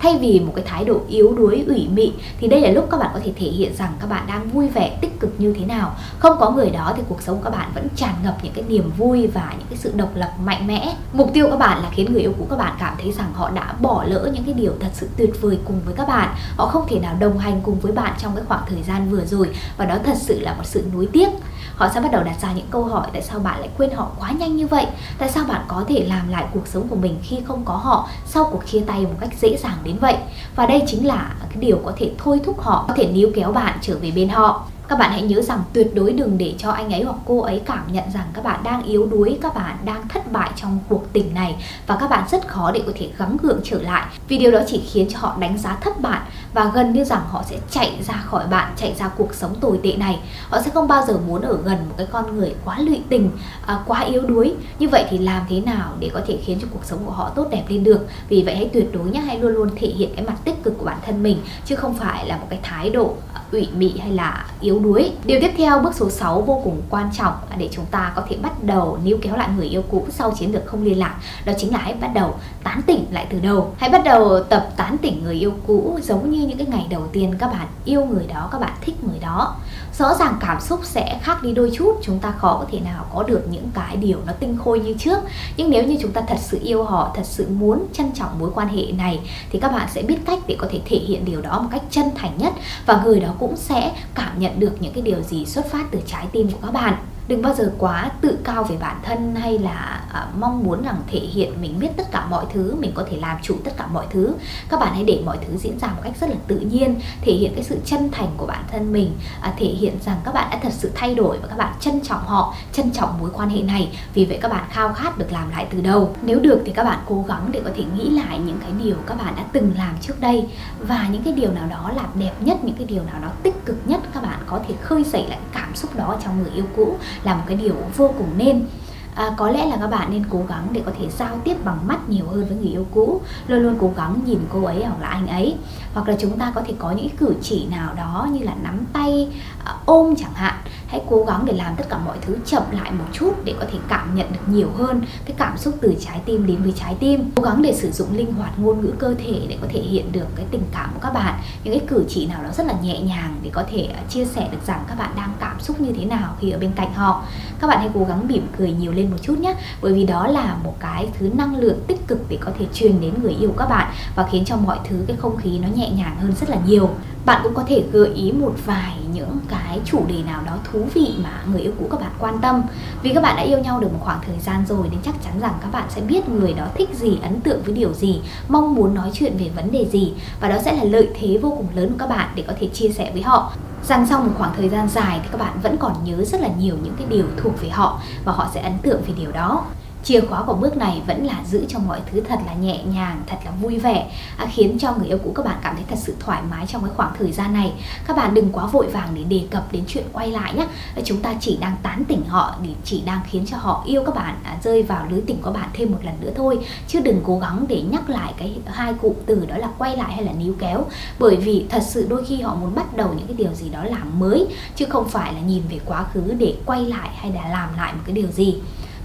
thay 0.00 0.18
vì 0.18 0.40
một 0.40 0.52
cái 0.56 0.64
thái 0.68 0.84
độ 0.84 1.00
yếu 1.08 1.34
đuối, 1.34 1.64
ủy 1.66 1.88
mị, 1.94 2.12
thì 2.40 2.48
đây 2.48 2.60
là 2.60 2.70
lúc 2.70 2.88
các 2.90 2.96
bạn 2.96 3.10
có 3.14 3.20
thể 3.24 3.32
thể 3.36 3.46
hiện 3.46 3.76
rằng 3.76 3.92
các 4.00 4.10
bạn 4.10 4.26
đang 4.26 4.50
vui 4.50 4.68
vẻ, 4.68 4.98
tích 5.00 5.20
cực 5.20 5.30
như 5.38 5.54
thế 5.58 5.66
nào. 5.66 5.94
Không 6.18 6.36
có 6.40 6.50
người 6.50 6.70
đó 6.70 6.92
thì 6.96 7.02
cuộc 7.08 7.22
sống 7.22 7.36
của 7.36 7.44
các 7.44 7.50
bạn 7.50 7.70
vẫn 7.74 7.88
tràn 7.96 8.14
ngập 8.24 8.36
những 8.42 8.52
cái 8.52 8.64
niềm 8.68 8.90
vui 8.96 9.26
và 9.26 9.54
những 9.58 9.66
cái 9.70 9.78
sự 9.78 9.92
độc 9.96 10.08
lập 10.14 10.30
mạnh 10.44 10.66
mẽ. 10.66 10.94
Mục 11.12 11.30
tiêu 11.34 11.46
các 11.50 11.56
bạn 11.56 11.82
là 11.82 11.90
khiến 11.92 12.12
người 12.12 12.20
yêu 12.20 12.32
cũ 12.38 12.46
các 12.50 12.56
bạn 12.56 12.76
cảm 12.78 12.94
thấy 13.02 13.12
rằng 13.12 13.32
họ 13.34 13.50
đã 13.50 13.74
bỏ 13.80 14.04
lỡ 14.04 14.30
những 14.34 14.44
cái 14.44 14.54
điều 14.54 14.72
thật 14.80 14.90
sự 14.92 15.08
tuyệt 15.16 15.30
vời 15.40 15.58
cùng 15.64 15.80
với 15.84 15.94
các 15.94 16.08
bạn. 16.08 16.34
Họ 16.56 16.66
không 16.66 16.86
thể 16.88 16.98
nào 16.98 17.16
đồng 17.18 17.38
hành 17.38 17.60
cùng 17.62 17.80
với 17.80 17.92
bạn 17.92 18.12
trong 18.18 18.34
cái 18.36 18.44
khoảng 18.48 18.62
thời 18.68 18.82
gian 18.82 19.10
vừa 19.10 19.24
rồi, 19.24 19.50
và 19.76 19.84
đó 19.84 19.96
thật 20.04 20.16
sự 20.20 20.40
là 20.40 20.54
một 20.54 20.64
sự 20.66 20.84
nuối 20.94 21.08
tiếc. 21.12 21.28
Họ 21.76 21.88
sẽ 21.94 22.00
bắt 22.00 22.12
đầu 22.12 22.22
đặt 22.22 22.40
ra 22.42 22.52
những 22.52 22.66
câu 22.70 22.84
hỏi, 22.84 23.08
tại 23.12 23.22
sao 23.22 23.38
bạn 23.38 23.60
lại 23.60 23.68
quên 23.78 23.90
họ 23.90 24.10
quá 24.18 24.30
nhanh 24.30 24.56
như 24.56 24.66
vậy? 24.66 24.86
Tại 25.18 25.30
sao 25.30 25.44
bạn 25.48 25.60
có 25.68 25.84
thể 25.88 26.06
làm 26.08 26.28
lại 26.28 26.44
cuộc 26.54 26.66
sống 26.66 26.88
của 26.88 26.96
mình 26.96 27.18
khi 27.22 27.38
không 27.44 27.64
có 27.64 27.74
họ? 27.74 28.08
Sau 28.26 28.48
cuộc 28.52 28.66
chia 28.66 28.80
tay 28.80 29.00
một 29.00 29.14
cách 29.20 29.30
dễ 29.40 29.56
dàng 29.56 29.76
đến 29.84 29.89
vậy. 29.98 30.16
Và 30.56 30.66
đây 30.66 30.82
chính 30.86 31.06
là 31.06 31.30
cái 31.40 31.58
điều 31.58 31.80
có 31.84 31.92
thể 31.96 32.10
thôi 32.18 32.40
thúc 32.44 32.60
họ, 32.60 32.84
có 32.88 32.94
thể 32.94 33.06
níu 33.06 33.30
kéo 33.34 33.52
bạn 33.52 33.78
trở 33.82 33.96
về 33.98 34.10
bên 34.10 34.28
họ. 34.28 34.66
Các 34.88 34.98
bạn 34.98 35.10
hãy 35.10 35.22
nhớ 35.22 35.42
rằng 35.42 35.62
tuyệt 35.72 35.94
đối 35.94 36.12
đừng 36.12 36.38
để 36.38 36.54
cho 36.58 36.70
anh 36.70 36.92
ấy 36.92 37.02
hoặc 37.02 37.16
cô 37.26 37.40
ấy 37.40 37.62
cảm 37.64 37.92
nhận 37.92 38.04
rằng 38.14 38.26
các 38.34 38.44
bạn 38.44 38.60
đang 38.64 38.82
yếu 38.82 39.06
đuối, 39.06 39.38
các 39.42 39.54
bạn 39.54 39.76
đang 39.84 40.08
thất 40.08 40.32
bại 40.32 40.50
trong 40.56 40.78
cuộc 40.88 41.12
tình 41.12 41.34
này. 41.34 41.56
Và 41.86 41.96
các 41.96 42.10
bạn 42.10 42.28
rất 42.30 42.48
khó 42.48 42.70
để 42.70 42.82
có 42.86 42.92
thể 42.98 43.08
gắng 43.18 43.36
gượng 43.42 43.60
trở 43.64 43.82
lại. 43.82 44.06
Vì 44.28 44.38
điều 44.38 44.50
đó 44.50 44.60
chỉ 44.66 44.82
khiến 44.92 45.08
cho 45.10 45.18
họ 45.18 45.36
đánh 45.38 45.58
giá 45.58 45.76
thấp 45.80 46.00
bạn 46.00 46.22
và 46.52 46.70
gần 46.74 46.92
như 46.92 47.04
rằng 47.04 47.22
họ 47.28 47.42
sẽ 47.46 47.56
chạy 47.70 47.98
ra 48.06 48.14
khỏi 48.14 48.46
bạn 48.46 48.72
chạy 48.76 48.94
ra 48.98 49.08
cuộc 49.08 49.34
sống 49.34 49.54
tồi 49.60 49.80
tệ 49.82 49.96
này. 49.96 50.20
Họ 50.48 50.60
sẽ 50.62 50.70
không 50.70 50.88
bao 50.88 51.04
giờ 51.06 51.18
muốn 51.26 51.42
ở 51.42 51.58
gần 51.64 51.78
một 51.88 51.94
cái 51.96 52.06
con 52.12 52.36
người 52.38 52.54
quá 52.64 52.78
lụy 52.78 53.00
tình 53.08 53.30
à, 53.66 53.78
quá 53.86 54.00
yếu 54.00 54.22
đuối. 54.22 54.54
Như 54.78 54.88
vậy 54.88 55.04
thì 55.10 55.18
làm 55.18 55.46
thế 55.48 55.60
nào 55.60 55.92
để 56.00 56.10
có 56.14 56.20
thể 56.26 56.38
khiến 56.44 56.58
cho 56.60 56.68
cuộc 56.72 56.84
sống 56.84 56.98
của 57.04 57.12
họ 57.12 57.28
tốt 57.28 57.46
đẹp 57.50 57.64
lên 57.68 57.84
được? 57.84 58.06
Vì 58.28 58.42
vậy 58.42 58.56
hãy 58.56 58.70
tuyệt 58.72 58.88
đối 58.92 59.10
nhé 59.10 59.20
hãy 59.20 59.38
luôn 59.38 59.52
luôn 59.52 59.70
thể 59.76 59.88
hiện 59.88 60.14
cái 60.16 60.26
mặt 60.26 60.36
tích 60.44 60.62
cực 60.62 60.78
của 60.78 60.84
bản 60.84 60.98
thân 61.06 61.22
mình 61.22 61.38
chứ 61.64 61.76
không 61.76 61.94
phải 61.94 62.26
là 62.26 62.36
một 62.36 62.46
cái 62.50 62.58
thái 62.62 62.90
độ 62.90 63.14
à, 63.34 63.40
ủy 63.52 63.68
mị 63.76 63.98
hay 63.98 64.12
là 64.12 64.46
yếu 64.60 64.78
đuối. 64.78 65.12
Điều 65.24 65.40
tiếp 65.40 65.50
theo 65.56 65.78
bước 65.78 65.94
số 65.94 66.10
6 66.10 66.40
vô 66.40 66.60
cùng 66.64 66.82
quan 66.90 67.10
trọng 67.18 67.34
à, 67.50 67.56
để 67.58 67.68
chúng 67.72 67.84
ta 67.90 68.12
có 68.16 68.22
thể 68.28 68.36
bắt 68.42 68.64
đầu 68.64 68.98
níu 69.04 69.18
kéo 69.22 69.36
lại 69.36 69.48
người 69.56 69.66
yêu 69.66 69.82
cũ 69.90 70.06
sau 70.10 70.30
chiến 70.38 70.52
lược 70.52 70.66
không 70.66 70.84
liên 70.84 70.98
lạc. 70.98 71.14
Đó 71.44 71.52
chính 71.58 71.72
là 71.72 71.78
hãy 71.78 71.94
bắt 71.94 72.10
đầu 72.14 72.34
tán 72.64 72.80
tỉnh 72.86 73.04
lại 73.10 73.26
từ 73.30 73.38
đầu. 73.38 73.74
Hãy 73.78 73.90
bắt 73.90 74.04
đầu 74.04 74.42
tập 74.42 74.68
tán 74.76 74.96
tỉnh 74.98 75.24
người 75.24 75.34
yêu 75.34 75.52
cũ 75.66 75.98
giống 76.02 76.30
như 76.30 76.39
những 76.44 76.58
cái 76.58 76.66
ngày 76.66 76.86
đầu 76.90 77.06
tiên 77.12 77.34
các 77.38 77.46
bạn 77.46 77.66
yêu 77.84 78.04
người 78.04 78.26
đó, 78.26 78.48
các 78.52 78.58
bạn 78.58 78.72
thích 78.80 79.04
người 79.04 79.18
đó. 79.18 79.56
Rõ 79.98 80.14
ràng 80.14 80.36
cảm 80.40 80.60
xúc 80.60 80.80
sẽ 80.82 81.18
khác 81.22 81.42
đi 81.42 81.52
đôi 81.52 81.70
chút, 81.74 82.00
chúng 82.02 82.18
ta 82.18 82.30
khó 82.30 82.56
có 82.60 82.66
thể 82.72 82.80
nào 82.80 83.06
có 83.14 83.22
được 83.22 83.42
những 83.50 83.70
cái 83.74 83.96
điều 83.96 84.18
nó 84.26 84.32
tinh 84.32 84.58
khôi 84.64 84.80
như 84.80 84.94
trước. 84.98 85.18
Nhưng 85.56 85.70
nếu 85.70 85.84
như 85.84 85.96
chúng 86.00 86.12
ta 86.12 86.20
thật 86.20 86.38
sự 86.40 86.58
yêu 86.62 86.84
họ, 86.84 87.12
thật 87.14 87.22
sự 87.24 87.48
muốn 87.48 87.86
trân 87.92 88.12
trọng 88.12 88.38
mối 88.38 88.50
quan 88.54 88.68
hệ 88.68 88.92
này, 88.92 89.20
thì 89.50 89.60
các 89.60 89.72
bạn 89.72 89.88
sẽ 89.90 90.02
biết 90.02 90.18
cách 90.26 90.38
để 90.46 90.56
có 90.58 90.66
thể 90.70 90.80
thể 90.84 90.96
hiện 90.96 91.24
điều 91.24 91.40
đó 91.40 91.60
một 91.60 91.68
cách 91.72 91.82
chân 91.90 92.10
thành 92.16 92.38
nhất. 92.38 92.52
Và 92.86 93.02
người 93.04 93.20
đó 93.20 93.34
cũng 93.38 93.56
sẽ 93.56 93.92
cảm 94.14 94.38
nhận 94.38 94.60
được 94.60 94.72
những 94.80 94.92
cái 94.92 95.02
điều 95.02 95.22
gì 95.22 95.46
xuất 95.46 95.70
phát 95.70 95.84
từ 95.90 96.00
trái 96.06 96.26
tim 96.32 96.50
của 96.50 96.58
các 96.62 96.72
bạn 96.72 96.94
đừng 97.30 97.42
bao 97.42 97.54
giờ 97.54 97.72
quá 97.78 98.10
tự 98.20 98.38
cao 98.44 98.64
về 98.64 98.76
bản 98.80 98.96
thân 99.02 99.34
hay 99.34 99.58
là 99.58 100.04
uh, 100.10 100.38
mong 100.38 100.64
muốn 100.64 100.82
rằng 100.82 100.96
thể 101.10 101.18
hiện 101.18 101.60
mình 101.60 101.78
biết 101.78 101.88
tất 101.96 102.04
cả 102.10 102.26
mọi 102.30 102.44
thứ 102.52 102.74
mình 102.78 102.92
có 102.94 103.04
thể 103.10 103.16
làm 103.16 103.36
chủ 103.42 103.56
tất 103.64 103.70
cả 103.76 103.86
mọi 103.86 104.06
thứ. 104.10 104.34
Các 104.68 104.80
bạn 104.80 104.94
hãy 104.94 105.04
để 105.04 105.22
mọi 105.26 105.38
thứ 105.46 105.56
diễn 105.56 105.78
ra 105.78 105.88
một 105.88 106.00
cách 106.04 106.12
rất 106.20 106.30
là 106.30 106.36
tự 106.46 106.58
nhiên 106.58 107.00
thể 107.20 107.32
hiện 107.32 107.54
cái 107.54 107.64
sự 107.64 107.78
chân 107.84 108.10
thành 108.12 108.28
của 108.36 108.46
bản 108.46 108.64
thân 108.72 108.92
mình 108.92 109.12
uh, 109.38 109.56
thể 109.58 109.66
hiện 109.66 109.96
rằng 110.04 110.16
các 110.24 110.34
bạn 110.34 110.48
đã 110.50 110.58
thật 110.62 110.72
sự 110.72 110.90
thay 110.94 111.14
đổi 111.14 111.38
và 111.38 111.48
các 111.48 111.58
bạn 111.58 111.74
trân 111.80 112.00
trọng 112.00 112.24
họ 112.26 112.54
trân 112.72 112.90
trọng 112.90 113.18
mối 113.20 113.30
quan 113.34 113.48
hệ 113.48 113.62
này. 113.62 113.98
Vì 114.14 114.24
vậy 114.24 114.38
các 114.42 114.48
bạn 114.48 114.64
khao 114.70 114.92
khát 114.92 115.18
được 115.18 115.32
làm 115.32 115.50
lại 115.50 115.66
từ 115.70 115.80
đầu. 115.80 116.14
Nếu 116.22 116.40
được 116.40 116.62
thì 116.64 116.72
các 116.72 116.84
bạn 116.84 116.98
cố 117.08 117.24
gắng 117.28 117.48
để 117.52 117.60
có 117.64 117.70
thể 117.76 117.84
nghĩ 117.96 118.10
lại 118.10 118.38
những 118.38 118.58
cái 118.62 118.72
điều 118.84 118.96
các 119.06 119.18
bạn 119.18 119.34
đã 119.36 119.44
từng 119.52 119.72
làm 119.76 119.94
trước 120.00 120.20
đây. 120.20 120.48
Và 120.78 121.08
những 121.12 121.22
cái 121.22 121.32
điều 121.32 121.52
nào 121.52 121.66
đó 121.70 121.90
là 121.96 122.02
đẹp 122.14 122.32
nhất 122.40 122.64
những 122.64 122.76
cái 122.76 122.86
điều 122.86 123.02
nào 123.02 123.20
đó 123.22 123.28
tích 123.42 123.64
cực 123.64 123.76
nhất 123.84 124.00
các 124.14 124.22
bạn 124.22 124.38
có 124.46 124.60
thể 124.68 124.74
khơi 124.82 125.04
dậy 125.04 125.24
lại 125.28 125.38
cảm 125.52 125.74
xúc 125.74 125.96
đó 125.96 126.16
trong 126.24 126.42
người 126.42 126.50
yêu 126.54 126.64
cũ 126.76 126.96
là 127.24 127.34
một 127.34 127.42
cái 127.46 127.56
điều 127.56 127.74
vô 127.96 128.14
cùng 128.18 128.28
nên. 128.36 128.66
À, 129.14 129.30
có 129.36 129.50
lẽ 129.50 129.66
là 129.66 129.76
các 129.80 129.86
bạn 129.86 130.10
nên 130.10 130.24
cố 130.30 130.42
gắng 130.48 130.66
để 130.72 130.82
có 130.86 130.92
thể 130.98 131.08
giao 131.08 131.40
tiếp 131.44 131.64
bằng 131.64 131.78
mắt 131.86 132.08
nhiều 132.08 132.24
hơn 132.26 132.46
với 132.48 132.56
người 132.56 132.68
yêu 132.68 132.86
cũ. 132.94 133.20
Luôn 133.46 133.60
luôn 133.60 133.76
cố 133.80 133.92
gắng 133.96 134.20
nhìn 134.26 134.38
cô 134.52 134.64
ấy 134.64 134.84
hoặc 134.84 135.00
là 135.00 135.08
anh 135.08 135.26
ấy. 135.26 135.56
Hoặc 135.94 136.08
là 136.08 136.16
chúng 136.18 136.38
ta 136.38 136.52
có 136.54 136.62
thể 136.66 136.74
có 136.78 136.90
những 136.90 137.08
cử 137.16 137.34
chỉ 137.42 137.66
nào 137.66 137.94
đó 137.94 138.28
như 138.32 138.44
là 138.44 138.54
nắm 138.62 138.84
tay 138.92 139.28
à, 139.64 139.74
ôm 139.84 140.14
chẳng 140.16 140.34
hạn 140.34 140.54
hãy 140.90 141.02
cố 141.10 141.24
gắng 141.24 141.44
để 141.44 141.52
làm 141.52 141.76
tất 141.76 141.84
cả 141.88 141.98
mọi 141.98 142.18
thứ 142.20 142.36
chậm 142.46 142.62
lại 142.72 142.92
một 142.92 143.04
chút 143.12 143.32
để 143.44 143.54
có 143.60 143.66
thể 143.72 143.78
cảm 143.88 144.14
nhận 144.14 144.32
được 144.32 144.40
nhiều 144.46 144.70
hơn 144.76 145.02
cái 145.24 145.34
cảm 145.38 145.58
xúc 145.58 145.74
từ 145.80 145.94
trái 146.00 146.20
tim 146.24 146.46
đến 146.46 146.62
với 146.62 146.72
trái 146.76 146.96
tim. 147.00 147.30
Cố 147.34 147.42
gắng 147.42 147.62
để 147.62 147.72
sử 147.74 147.90
dụng 147.90 148.16
linh 148.16 148.32
hoạt 148.32 148.58
ngôn 148.58 148.80
ngữ 148.80 148.92
cơ 148.98 149.14
thể 149.14 149.40
để 149.48 149.56
có 149.60 149.66
thể 149.70 149.80
hiện 149.80 150.12
được 150.12 150.26
cái 150.36 150.46
tình 150.50 150.62
cảm 150.72 150.90
của 150.94 151.00
các 151.02 151.10
bạn. 151.10 151.40
Những 151.64 151.78
cái 151.78 151.88
cử 151.88 152.04
chỉ 152.08 152.26
nào 152.26 152.42
đó 152.42 152.48
rất 152.56 152.66
là 152.66 152.74
nhẹ 152.82 153.00
nhàng 153.00 153.36
để 153.42 153.50
có 153.52 153.64
thể 153.70 153.88
à, 153.94 154.00
chia 154.08 154.24
sẻ 154.24 154.48
được 154.52 154.58
rằng 154.66 154.84
các 154.88 154.98
bạn 154.98 155.10
đang 155.16 155.32
cảm 155.40 155.60
xúc 155.60 155.80
như 155.80 155.92
thế 155.92 156.04
nào 156.04 156.36
khi 156.40 156.50
ở 156.50 156.58
bên 156.58 156.72
cạnh 156.76 156.94
họ. 156.94 157.24
Các 157.60 157.66
bạn 157.66 157.78
hãy 157.78 157.90
cố 157.94 158.04
gắng 158.04 158.28
mỉm 158.28 158.46
cười 158.58 158.72
nhiều 158.72 158.92
lên 158.92 159.10
một 159.10 159.18
chút 159.22 159.38
nhé, 159.38 159.54
bởi 159.82 159.92
vì 159.92 160.06
đó 160.06 160.26
là 160.26 160.56
một 160.64 160.74
cái 160.80 161.08
thứ 161.18 161.30
năng 161.34 161.56
lượng 161.56 161.78
tích 161.86 162.06
cực 162.06 162.18
để 162.28 162.38
có 162.40 162.50
thể 162.58 162.66
truyền 162.74 163.00
đến 163.00 163.14
người 163.22 163.32
yêu 163.40 163.54
các 163.58 163.66
bạn 163.66 163.92
và 164.14 164.28
khiến 164.32 164.44
cho 164.44 164.56
mọi 164.56 164.78
thứ, 164.88 165.04
cái 165.06 165.16
không 165.16 165.36
khí 165.36 165.58
nó 165.58 165.68
nhẹ 165.68 165.90
nhàng 165.90 166.16
hơn 166.20 166.32
rất 166.40 166.50
là 166.50 166.56
nhiều. 166.66 166.90
Bạn 167.24 167.40
cũng 167.44 167.54
có 167.54 167.64
thể 167.66 167.84
gợi 167.92 168.08
ý 168.14 168.32
một 168.32 168.54
vài 168.66 168.99
những 169.14 169.38
cái 169.48 169.80
chủ 169.84 170.04
đề 170.08 170.22
nào 170.26 170.42
đó 170.46 170.52
thú 170.72 170.86
vị 170.94 171.14
mà 171.24 171.42
người 171.52 171.60
yêu 171.60 171.72
cũ 171.78 171.86
các 171.90 172.00
bạn 172.00 172.10
quan 172.18 172.38
tâm. 172.40 172.62
Vì 173.02 173.14
các 173.14 173.22
bạn 173.22 173.36
đã 173.36 173.42
yêu 173.42 173.58
nhau 173.58 173.80
được 173.80 173.92
một 173.92 173.98
khoảng 174.00 174.20
thời 174.26 174.38
gian 174.38 174.64
rồi 174.66 174.88
nên 174.90 175.00
chắc 175.02 175.14
chắn 175.24 175.40
rằng 175.40 175.54
các 175.62 175.72
bạn 175.72 175.84
sẽ 175.88 176.00
biết 176.00 176.28
người 176.28 176.52
đó 176.52 176.66
thích 176.74 176.88
gì, 176.94 177.18
ấn 177.22 177.40
tượng 177.40 177.62
với 177.62 177.74
điều 177.74 177.92
gì, 177.92 178.20
mong 178.48 178.74
muốn 178.74 178.94
nói 178.94 179.10
chuyện 179.14 179.36
về 179.38 179.50
vấn 179.56 179.70
đề 179.70 179.86
gì. 179.92 180.12
Và 180.40 180.48
đó 180.48 180.56
sẽ 180.64 180.72
là 180.72 180.84
lợi 180.84 181.08
thế 181.20 181.38
vô 181.42 181.50
cùng 181.56 181.66
lớn 181.74 181.90
của 181.92 181.98
các 181.98 182.08
bạn 182.08 182.28
để 182.34 182.44
có 182.46 182.52
thể 182.60 182.68
chia 182.68 182.88
sẻ 182.88 183.10
với 183.12 183.22
họ. 183.22 183.52
Rằng 183.88 184.06
sau 184.06 184.20
một 184.20 184.32
khoảng 184.38 184.54
thời 184.56 184.68
gian 184.68 184.88
dài 184.88 185.20
thì 185.22 185.28
các 185.32 185.40
bạn 185.40 185.58
vẫn 185.62 185.76
còn 185.76 185.92
nhớ 186.04 186.24
rất 186.24 186.40
là 186.40 186.48
nhiều 186.58 186.76
những 186.82 186.94
cái 186.98 187.06
điều 187.10 187.24
thuộc 187.36 187.62
về 187.62 187.68
họ 187.68 188.00
và 188.24 188.32
họ 188.32 188.48
sẽ 188.54 188.60
ấn 188.60 188.78
tượng 188.82 189.02
về 189.06 189.14
điều 189.18 189.32
đó 189.32 189.64
chìa 190.04 190.20
khóa 190.20 190.42
của 190.42 190.54
bước 190.54 190.76
này 190.76 191.02
vẫn 191.06 191.26
là 191.26 191.44
giữ 191.46 191.64
cho 191.68 191.78
mọi 191.78 192.00
thứ 192.10 192.20
thật 192.20 192.38
là 192.46 192.54
nhẹ 192.54 192.84
nhàng 192.84 193.22
thật 193.26 193.36
là 193.44 193.50
vui 193.50 193.78
vẻ 193.78 194.10
à, 194.36 194.46
khiến 194.52 194.78
cho 194.78 194.94
người 194.94 195.08
yêu 195.08 195.18
cũ 195.24 195.32
các 195.34 195.44
bạn 195.44 195.58
cảm 195.62 195.74
thấy 195.74 195.84
thật 195.88 195.98
sự 195.98 196.14
thoải 196.20 196.42
mái 196.50 196.66
trong 196.66 196.82
cái 196.82 196.90
khoảng 196.96 197.12
thời 197.18 197.32
gian 197.32 197.52
này. 197.52 197.72
Các 198.06 198.16
bạn 198.16 198.34
đừng 198.34 198.52
quá 198.52 198.66
vội 198.66 198.86
vàng 198.86 199.08
để 199.14 199.24
đề 199.24 199.46
cập 199.50 199.72
đến 199.72 199.84
chuyện 199.88 200.04
quay 200.12 200.30
lại 200.30 200.54
nhé 200.54 200.66
chúng 201.04 201.20
ta 201.20 201.34
chỉ 201.40 201.56
đang 201.60 201.76
tán 201.82 202.04
tỉnh 202.04 202.24
họ 202.26 202.56
để 202.62 202.70
chỉ 202.84 203.02
đang 203.06 203.20
khiến 203.30 203.46
cho 203.46 203.56
họ 203.56 203.84
yêu 203.86 204.02
các 204.06 204.14
bạn 204.14 204.34
à, 204.44 204.58
rơi 204.62 204.82
vào 204.82 205.06
lưới 205.10 205.20
tình 205.26 205.42
của 205.42 205.52
bạn 205.52 205.68
thêm 205.72 205.92
một 205.92 205.98
lần 206.02 206.14
nữa 206.20 206.30
thôi. 206.36 206.58
Chứ 206.88 207.00
đừng 207.00 207.20
cố 207.24 207.38
gắng 207.38 207.64
để 207.68 207.82
nhắc 207.82 208.10
lại 208.10 208.34
cái 208.36 208.58
hai 208.66 208.94
cụm 208.94 209.14
từ 209.26 209.46
đó 209.46 209.56
là 209.56 209.68
quay 209.78 209.96
lại 209.96 210.12
hay 210.12 210.24
là 210.24 210.32
níu 210.32 210.54
kéo. 210.58 210.84
Bởi 211.18 211.36
vì 211.36 211.66
thật 211.68 211.82
sự 211.88 212.06
đôi 212.08 212.24
khi 212.24 212.40
họ 212.40 212.54
muốn 212.54 212.74
bắt 212.74 212.96
đầu 212.96 213.14
những 213.16 213.26
cái 213.26 213.36
điều 213.36 213.54
gì 213.54 213.68
đó 213.68 213.84
làm 213.84 214.18
mới 214.18 214.46
chứ 214.76 214.86
không 214.88 215.08
phải 215.08 215.34
là 215.34 215.40
nhìn 215.40 215.62
về 215.70 215.78
quá 215.86 216.04
khứ 216.12 216.34
để 216.38 216.56
quay 216.66 216.84
lại 216.84 217.08
hay 217.16 217.32
là 217.32 217.48
làm 217.48 217.68
lại 217.76 217.92
một 217.92 218.00
cái 218.06 218.14
điều 218.14 218.28
gì 218.28 218.56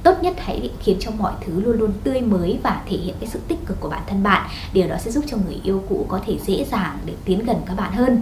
tốt 0.06 0.16
nhất 0.22 0.34
hãy 0.38 0.70
khiến 0.80 0.98
cho 1.00 1.12
mọi 1.12 1.34
thứ 1.46 1.62
luôn 1.62 1.78
luôn 1.80 1.94
tươi 2.04 2.22
mới 2.22 2.60
và 2.64 2.82
thể 2.90 2.98
hiện 2.98 3.16
cái 3.20 3.30
sự 3.30 3.40
tích 3.48 3.60
cực 3.66 3.80
của 3.80 3.90
bản 3.90 4.02
thân 4.08 4.24
bạn. 4.24 4.50
Điều 4.74 4.88
đó 4.88 4.96
sẽ 5.00 5.12
giúp 5.12 5.24
cho 5.28 5.38
người 5.38 5.60
yêu 5.64 5.84
cũ 5.90 6.06
có 6.10 6.20
thể 6.26 6.38
dễ 6.46 6.66
dàng 6.72 6.98
để 7.06 7.14
tiến 7.26 7.46
gần 7.46 7.58
các 7.66 7.74
bạn 7.74 7.92
hơn. 7.94 8.22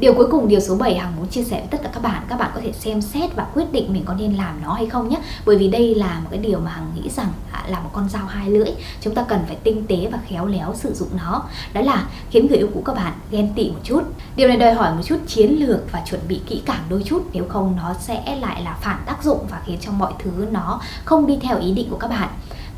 Điều 0.00 0.14
cuối 0.14 0.26
cùng, 0.30 0.48
điều 0.48 0.60
số 0.60 0.76
7 0.76 0.98
Hằng 0.98 1.16
muốn 1.16 1.28
chia 1.28 1.44
sẻ 1.44 1.58
với 1.58 1.68
tất 1.70 1.78
cả 1.82 1.90
các 1.94 2.02
bạn 2.02 2.22
Các 2.28 2.38
bạn 2.38 2.50
có 2.54 2.60
thể 2.64 2.72
xem 2.72 3.00
xét 3.00 3.34
và 3.34 3.44
quyết 3.54 3.72
định 3.72 3.92
mình 3.92 4.02
có 4.04 4.14
nên 4.14 4.34
làm 4.34 4.62
nó 4.62 4.72
hay 4.72 4.86
không 4.86 5.08
nhé. 5.08 5.16
Bởi 5.46 5.56
vì 5.56 5.68
đây 5.68 5.94
là 5.94 6.20
một 6.20 6.28
cái 6.30 6.38
điều 6.38 6.60
mà 6.60 6.70
Hằng 6.70 6.92
nghĩ 6.94 7.10
rằng 7.10 7.32
là 7.68 7.80
một 7.80 7.90
con 7.92 8.08
dao 8.08 8.26
hai 8.26 8.50
lưỡi. 8.50 8.70
Chúng 9.00 9.14
ta 9.14 9.24
cần 9.28 9.40
phải 9.46 9.56
tinh 9.56 9.86
tế 9.86 10.08
và 10.12 10.18
khéo 10.28 10.46
léo 10.46 10.74
sử 10.74 10.94
dụng 10.94 11.08
nó. 11.16 11.42
Đó 11.72 11.80
là 11.80 12.06
khiến 12.30 12.46
người 12.46 12.58
yêu 12.58 12.68
cũ 12.74 12.82
các 12.84 12.96
bạn 12.96 13.12
ghen 13.30 13.52
tị 13.54 13.70
một 13.70 13.80
chút. 13.84 14.02
Điều 14.36 14.48
này 14.48 14.56
đòi 14.56 14.74
hỏi 14.74 14.94
một 14.94 15.02
chút 15.04 15.16
chiến 15.26 15.50
lược 15.50 15.92
và 15.92 16.02
chuẩn 16.06 16.20
bị 16.28 16.40
kỹ 16.46 16.62
càng 16.66 16.84
đôi 16.88 17.02
chút. 17.06 17.22
Nếu 17.32 17.44
không 17.48 17.76
nó 17.76 17.94
sẽ 18.00 18.38
lại 18.40 18.62
là 18.62 18.78
phản 18.80 18.98
tác 19.06 19.24
dụng 19.24 19.46
và 19.50 19.62
khiến 19.66 19.78
cho 19.80 19.92
mọi 19.92 20.12
thứ 20.18 20.30
nó 20.50 20.80
không 21.04 21.26
đi 21.26 21.38
theo 21.42 21.58
ý 21.60 21.72
định 21.72 21.90
của 21.90 21.98
các 21.98 22.08
bạn 22.08 22.28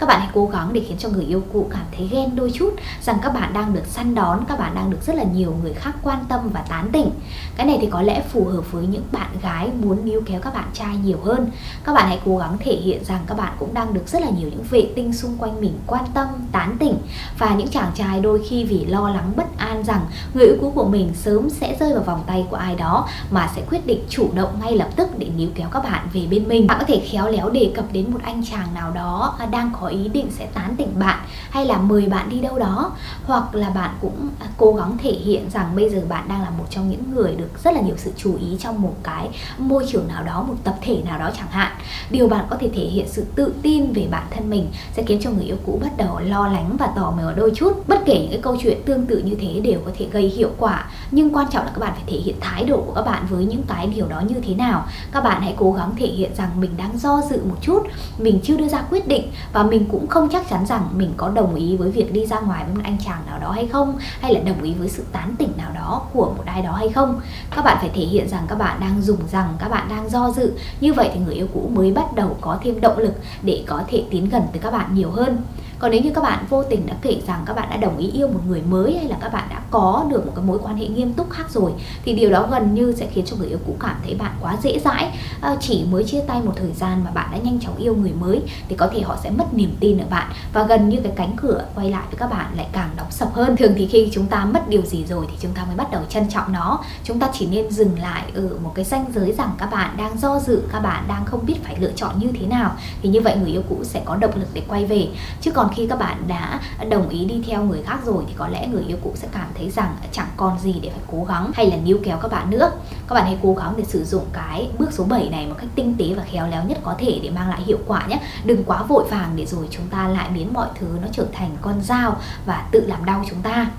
các 0.02 0.08
bạn 0.08 0.20
hãy 0.20 0.30
cố 0.34 0.46
gắng 0.46 0.72
để 0.72 0.82
khiến 0.88 0.96
cho 0.98 1.08
người 1.08 1.24
yêu 1.24 1.42
cũ 1.52 1.66
cảm 1.70 1.84
thấy 1.96 2.08
ghen 2.08 2.36
đôi 2.36 2.50
chút 2.54 2.74
rằng 3.02 3.18
các 3.22 3.34
bạn 3.34 3.52
đang 3.52 3.74
được 3.74 3.86
săn 3.86 4.14
đón, 4.14 4.44
các 4.48 4.58
bạn 4.58 4.74
đang 4.74 4.90
được 4.90 4.98
rất 5.06 5.16
là 5.16 5.24
nhiều 5.34 5.54
người 5.62 5.72
khác 5.74 5.94
quan 6.02 6.18
tâm 6.28 6.40
và 6.52 6.60
tán 6.60 6.88
tỉnh. 6.92 7.10
Cái 7.56 7.66
này 7.66 7.78
thì 7.80 7.86
có 7.90 8.02
lẽ 8.02 8.22
phù 8.28 8.44
hợp 8.44 8.72
với 8.72 8.86
những 8.86 9.02
bạn 9.12 9.30
gái 9.42 9.68
muốn 9.82 10.04
níu 10.04 10.20
kéo 10.26 10.40
các 10.40 10.54
bạn 10.54 10.70
trai 10.74 10.96
nhiều 10.96 11.18
hơn. 11.24 11.50
Các 11.84 11.92
bạn 11.92 12.08
hãy 12.08 12.20
cố 12.24 12.38
gắng 12.38 12.56
thể 12.58 12.72
hiện 12.72 13.04
rằng 13.04 13.20
các 13.26 13.38
bạn 13.38 13.52
cũng 13.58 13.74
đang 13.74 13.94
được 13.94 14.08
rất 14.08 14.22
là 14.22 14.30
nhiều 14.30 14.48
những 14.48 14.64
vệ 14.70 14.92
tinh 14.96 15.12
xung 15.12 15.36
quanh 15.38 15.60
mình 15.60 15.78
quan 15.86 16.04
tâm, 16.14 16.28
tán 16.52 16.76
tỉnh. 16.78 16.94
Và 17.38 17.54
những 17.54 17.68
chàng 17.68 17.90
trai 17.94 18.20
đôi 18.20 18.42
khi 18.48 18.64
vì 18.64 18.86
lo 18.86 19.10
lắng 19.10 19.32
bất 19.36 19.58
an 19.58 19.84
rằng 19.84 20.00
người 20.34 20.46
yêu 20.46 20.56
cũ 20.60 20.72
của 20.74 20.88
mình 20.88 21.10
sớm 21.14 21.50
sẽ 21.50 21.76
rơi 21.80 21.94
vào 21.94 22.02
vòng 22.02 22.24
tay 22.26 22.46
của 22.50 22.56
ai 22.56 22.74
đó 22.74 23.08
mà 23.30 23.50
sẽ 23.56 23.62
quyết 23.70 23.86
định 23.86 24.04
chủ 24.08 24.30
động 24.34 24.60
ngay 24.64 24.76
lập 24.76 24.88
tức 24.96 25.18
để 25.18 25.26
níu 25.36 25.48
kéo 25.54 25.68
các 25.72 25.84
bạn 25.84 26.08
về 26.12 26.26
bên 26.30 26.48
mình. 26.48 26.66
Bạn 26.66 26.78
có 26.78 26.84
thể 26.88 27.02
khéo 27.10 27.28
léo 27.28 27.50
đề 27.50 27.72
cập 27.74 27.84
đến 27.92 28.12
một 28.12 28.20
anh 28.22 28.42
chàng 28.50 28.74
nào 28.74 28.90
đó 28.94 29.36
à, 29.38 29.46
đang 29.46 29.70
có 29.80 29.91
ý 29.92 30.09
định 30.09 30.26
sẽ 30.31 30.46
tán 30.46 30.76
tỉnh 30.76 30.98
bạn 30.98 31.18
hay 31.50 31.64
là 31.64 31.78
mời 31.78 32.07
bạn 32.07 32.28
đi 32.28 32.40
đâu 32.40 32.59
đó, 32.59 32.92
hoặc 33.24 33.55
là 33.55 33.70
bạn 33.70 33.90
cũng 34.00 34.28
à, 34.40 34.46
cố 34.57 34.72
gắng 34.72 34.98
thể 34.98 35.12
hiện 35.12 35.50
rằng 35.50 35.76
bây 35.76 35.90
giờ 35.90 36.02
bạn 36.09 36.28
đang 36.28 36.42
là 36.42 36.50
một 36.50 36.64
trong 36.70 36.90
những 36.90 37.14
người 37.14 37.35
được 37.37 37.62
rất 37.64 37.74
là 37.74 37.81
nhiều 37.81 37.94
sự 37.96 38.12
chú 38.16 38.37
ý 38.37 38.57
trong 38.59 38.83
một 38.83 38.94
cái 39.02 39.28
môi 39.59 39.85
trường 39.88 40.09
nào 40.09 40.24
đó, 40.24 40.42
một 40.42 40.55
tập 40.64 40.76
thể 40.81 41.02
nào 41.05 41.18
đó 41.18 41.31
chẳng 41.38 41.50
hạn. 41.50 41.72
Điều 42.11 42.28
bạn 42.28 42.44
có 42.50 42.57
thể 42.61 42.70
thể 42.74 42.85
hiện 42.85 43.07
sự 43.09 43.26
tự 43.35 43.55
tin 43.62 43.92
về 43.92 44.09
bản 44.11 44.26
thân 44.31 44.50
mình 44.50 44.70
sẽ 44.92 45.02
khiến 45.02 45.20
cho 45.22 45.31
người 45.31 45.44
yêu 45.44 45.57
cũ 45.66 45.78
bắt 45.83 45.96
đầu 45.96 46.18
lo 46.20 46.48
lắng 46.48 46.76
và 46.78 46.87
tò 46.96 47.11
mò 47.11 47.33
đôi 47.37 47.52
chút. 47.55 47.88
Bất 47.88 48.02
kể 48.07 48.18
những 48.20 48.31
cái 48.31 48.40
câu 48.42 48.57
chuyện 48.62 48.83
tương 48.85 49.07
tự 49.07 49.18
như 49.18 49.35
thế 49.40 49.61
đều 49.61 49.81
có 49.85 49.90
thể 49.98 50.07
gây 50.12 50.28
hiệu 50.28 50.50
quả, 50.59 50.90
nhưng 51.11 51.37
quan 51.37 51.46
trọng 51.50 51.64
là 51.64 51.70
các 51.74 51.81
bạn 51.81 51.92
phải 51.94 52.05
thể 52.07 52.16
hiện 52.16 52.37
thái 52.40 52.64
độ 52.64 52.83
của 52.87 52.92
các 52.92 53.02
bạn 53.02 53.26
với 53.31 53.44
những 53.44 53.62
cái 53.62 53.87
điều 53.87 54.09
đó 54.09 54.22
như 54.28 54.40
thế 54.46 54.55
nào. 54.55 54.87
Các 55.12 55.24
bạn 55.24 55.42
hãy 55.42 55.55
cố 55.57 55.72
gắng 55.72 55.92
thể 55.96 56.07
hiện 56.07 56.35
rằng 56.35 56.50
mình 56.61 56.70
đang 56.76 56.98
do 56.98 57.20
dự 57.31 57.44
một 57.44 57.57
chút, 57.61 57.83
mình 58.18 58.40
chưa 58.42 58.57
đưa 58.57 58.68
ra 58.68 58.83
quyết 58.90 59.09
định 59.09 59.31
và 59.52 59.62
mình 59.62 59.81
cũng 59.90 60.06
không 60.06 60.28
chắc 60.32 60.48
chắn 60.48 60.66
rằng 60.66 60.88
mình 60.96 61.12
có 61.16 61.28
đồng 61.28 61.54
ý 61.54 61.76
với 61.76 61.90
việc 61.90 62.12
đi 62.12 62.26
ra 62.26 62.40
ngoài 62.40 62.64
với 62.64 62.74
một 62.74 62.80
anh 62.84 62.96
chàng 63.04 63.26
nào 63.26 63.38
đó 63.38 63.50
hay 63.50 63.66
không 63.66 63.98
hay 64.20 64.34
là 64.34 64.40
đồng 64.40 64.62
ý 64.62 64.74
với 64.74 64.88
sự 64.88 65.04
tán 65.12 65.34
tỉnh 65.38 65.52
nào 65.56 65.70
đó 65.74 66.02
của 66.12 66.34
một 66.36 66.42
ai 66.46 66.62
đó 66.62 66.72
hay 66.72 66.88
không. 66.88 67.20
Các 67.56 67.64
bạn 67.64 67.76
phải 67.80 67.90
thể 67.94 68.02
hiện 68.02 68.28
rằng 68.28 68.44
các 68.48 68.58
bạn 68.58 68.80
đang 68.80 69.02
dùng 69.02 69.20
rằng 69.32 69.54
các 69.58 69.68
bạn 69.68 69.88
đang 69.88 70.10
do 70.10 70.30
dự. 70.30 70.52
Như 70.80 70.92
vậy 70.92 71.10
thì 71.14 71.20
người 71.20 71.34
yêu 71.34 71.46
cũ 71.54 71.70
mới 71.74 71.92
bắt 71.92 72.14
đầu 72.14 72.36
có 72.40 72.58
thêm 72.62 72.80
động 72.80 72.98
lực 72.98 73.14
để 73.42 73.64
có 73.66 73.82
thể 73.88 74.04
tiến 74.10 74.28
gần 74.28 74.42
tới 74.52 74.60
các 74.60 74.72
bạn 74.72 74.94
nhiều 74.94 75.10
hơn. 75.10 75.42
Còn 75.82 75.90
nếu 75.90 76.00
như 76.00 76.10
các 76.14 76.20
bạn 76.20 76.44
vô 76.50 76.62
tình 76.62 76.86
đã 76.86 76.94
kể 77.02 77.20
rằng 77.26 77.42
các 77.46 77.56
bạn 77.56 77.70
đã 77.70 77.76
đồng 77.76 77.98
ý 77.98 78.10
yêu 78.10 78.28
một 78.28 78.40
người 78.46 78.62
mới 78.62 78.96
hay 78.96 79.08
là 79.08 79.16
các 79.20 79.32
bạn 79.32 79.48
đã 79.50 79.60
có 79.70 80.06
được 80.10 80.26
một 80.26 80.32
cái 80.36 80.44
mối 80.44 80.58
quan 80.62 80.76
hệ 80.76 80.86
nghiêm 80.86 81.12
túc 81.12 81.30
khác 81.30 81.50
rồi 81.50 81.72
thì 82.04 82.14
điều 82.14 82.30
đó 82.30 82.48
gần 82.50 82.74
như 82.74 82.94
sẽ 82.96 83.06
khiến 83.06 83.24
cho 83.24 83.36
người 83.36 83.48
yêu 83.48 83.58
cũ 83.66 83.76
cảm 83.80 83.96
thấy 84.04 84.14
bạn 84.14 84.32
quá 84.40 84.56
dễ 84.62 84.78
dãi. 84.78 85.18
À, 85.40 85.56
chỉ 85.60 85.84
mới 85.90 86.04
chia 86.04 86.20
tay 86.26 86.40
một 86.42 86.52
thời 86.56 86.72
gian 86.72 87.04
mà 87.04 87.10
bạn 87.10 87.28
đã 87.32 87.38
nhanh 87.38 87.60
chóng 87.60 87.76
yêu 87.76 87.94
người 87.94 88.12
mới 88.12 88.42
thì 88.68 88.76
có 88.76 88.86
thể 88.92 89.00
họ 89.00 89.16
sẽ 89.22 89.30
mất 89.30 89.54
niềm 89.54 89.71
niềm 89.72 89.80
tin 89.80 89.98
ở 89.98 90.06
bạn. 90.11 90.32
Và 90.52 90.62
gần 90.62 90.88
như 90.88 91.00
cái 91.02 91.12
cánh 91.16 91.37
cửa 91.37 91.64
quay 91.74 91.90
lại 91.90 92.02
với 92.11 92.18
các 92.18 92.30
bạn 92.30 92.46
lại 92.56 92.66
càng 92.72 92.90
đóng 92.96 93.11
sập 93.11 93.35
hơn. 93.35 93.56
Thường 93.56 93.72
thì 93.76 93.87
khi 93.87 94.08
chúng 94.12 94.26
ta 94.26 94.44
mất 94.44 94.68
điều 94.68 94.82
gì 94.82 95.04
rồi 95.04 95.26
thì 95.30 95.37
chúng 95.40 95.52
ta 95.52 95.64
mới 95.64 95.76
bắt 95.76 95.90
đầu 95.90 96.02
trân 96.08 96.28
trọng 96.28 96.52
nó. 96.52 96.80
Chúng 97.04 97.18
ta 97.18 97.30
chỉ 97.32 97.46
nên 97.46 97.70
dừng 97.70 97.98
lại 97.98 98.22
ở 98.35 98.48
một 98.62 98.72
cái 98.74 98.85
ranh 98.85 99.04
giới 99.14 99.32
rằng 99.32 99.50
các 99.58 99.70
bạn 99.70 99.96
đang 99.96 100.18
do 100.18 100.38
dự, 100.38 100.62
các 100.72 100.80
bạn 100.80 101.04
đang 101.08 101.24
không 101.24 101.46
biết 101.46 101.56
phải 101.64 101.76
lựa 101.78 101.92
chọn 101.96 102.18
như 102.18 102.28
thế 102.40 102.46
nào. 102.46 102.72
Thì 103.02 103.08
như 103.08 103.20
vậy 103.20 103.37
người 103.37 103.50
yêu 103.50 103.62
cũ 103.68 103.80
sẽ 103.82 104.02
có 104.04 104.16
động 104.16 104.37
lực 104.37 104.48
để 104.52 104.62
quay 104.68 104.85
về. 104.85 105.08
Chứ 105.40 105.50
còn 105.50 105.70
khi 105.74 105.87
các 105.87 105.98
bạn 105.98 106.24
đã 106.26 106.61
đồng 106.90 107.08
ý 107.08 107.24
đi 107.24 107.42
theo 107.46 107.64
người 107.64 107.82
khác 107.82 107.98
rồi 108.04 108.24
thì 108.28 108.35
có 108.37 108.48
lẽ 108.48 108.66
người 108.66 108.85
yêu 108.87 108.96
cũ 109.04 109.12
sẽ 109.14 109.28
cảm 109.32 109.46
thấy 109.58 109.70
rằng 109.70 109.96
chẳng 110.12 110.28
còn 110.37 110.58
gì 110.58 110.74
để 110.82 110.90
phải 110.90 111.04
cố 111.12 111.24
gắng 111.24 111.50
hay 111.54 111.70
là 111.70 111.76
níu 111.76 111.98
kéo 112.04 112.18
các 112.22 112.30
bạn 112.30 112.50
nữa. 112.50 112.70
Các 113.08 113.14
bạn 113.14 113.24
hãy 113.24 113.38
cố 113.42 113.54
gắng 113.54 113.74
để 113.76 113.85
sử 113.85 114.04
dụng 114.04 114.24
cái 114.32 114.68
bước 114.78 114.92
số 114.92 115.04
7 115.04 115.28
này 115.28 115.46
một 115.46 115.54
cách 115.58 115.68
tinh 115.74 115.94
tế 115.98 116.14
và 116.16 116.22
khéo 116.22 116.48
léo 116.48 116.64
nhất 116.64 116.78
có 116.82 116.94
thể 116.98 117.20
để 117.22 117.30
mang 117.30 117.48
lại 117.50 117.62
hiệu 117.62 117.78
quả 117.87 118.06
nhé. 118.06 118.20
Đừng 118.44 118.64
quá 118.64 118.82
vội 118.82 119.04
vàng 119.11 119.32
để 119.37 119.46
rồi 119.52 119.68
chúng 119.70 119.86
ta 119.88 120.08
lại 120.08 120.30
biến 120.34 120.52
mọi 120.52 120.68
thứ 120.80 120.86
nó 121.02 121.08
trở 121.12 121.26
thành 121.32 121.56
con 121.62 121.82
dao 121.82 122.16
và 122.46 122.68
tự 122.72 122.86
làm 122.86 123.04
đau 123.04 123.24
chúng 123.28 123.42
ta 123.42 123.70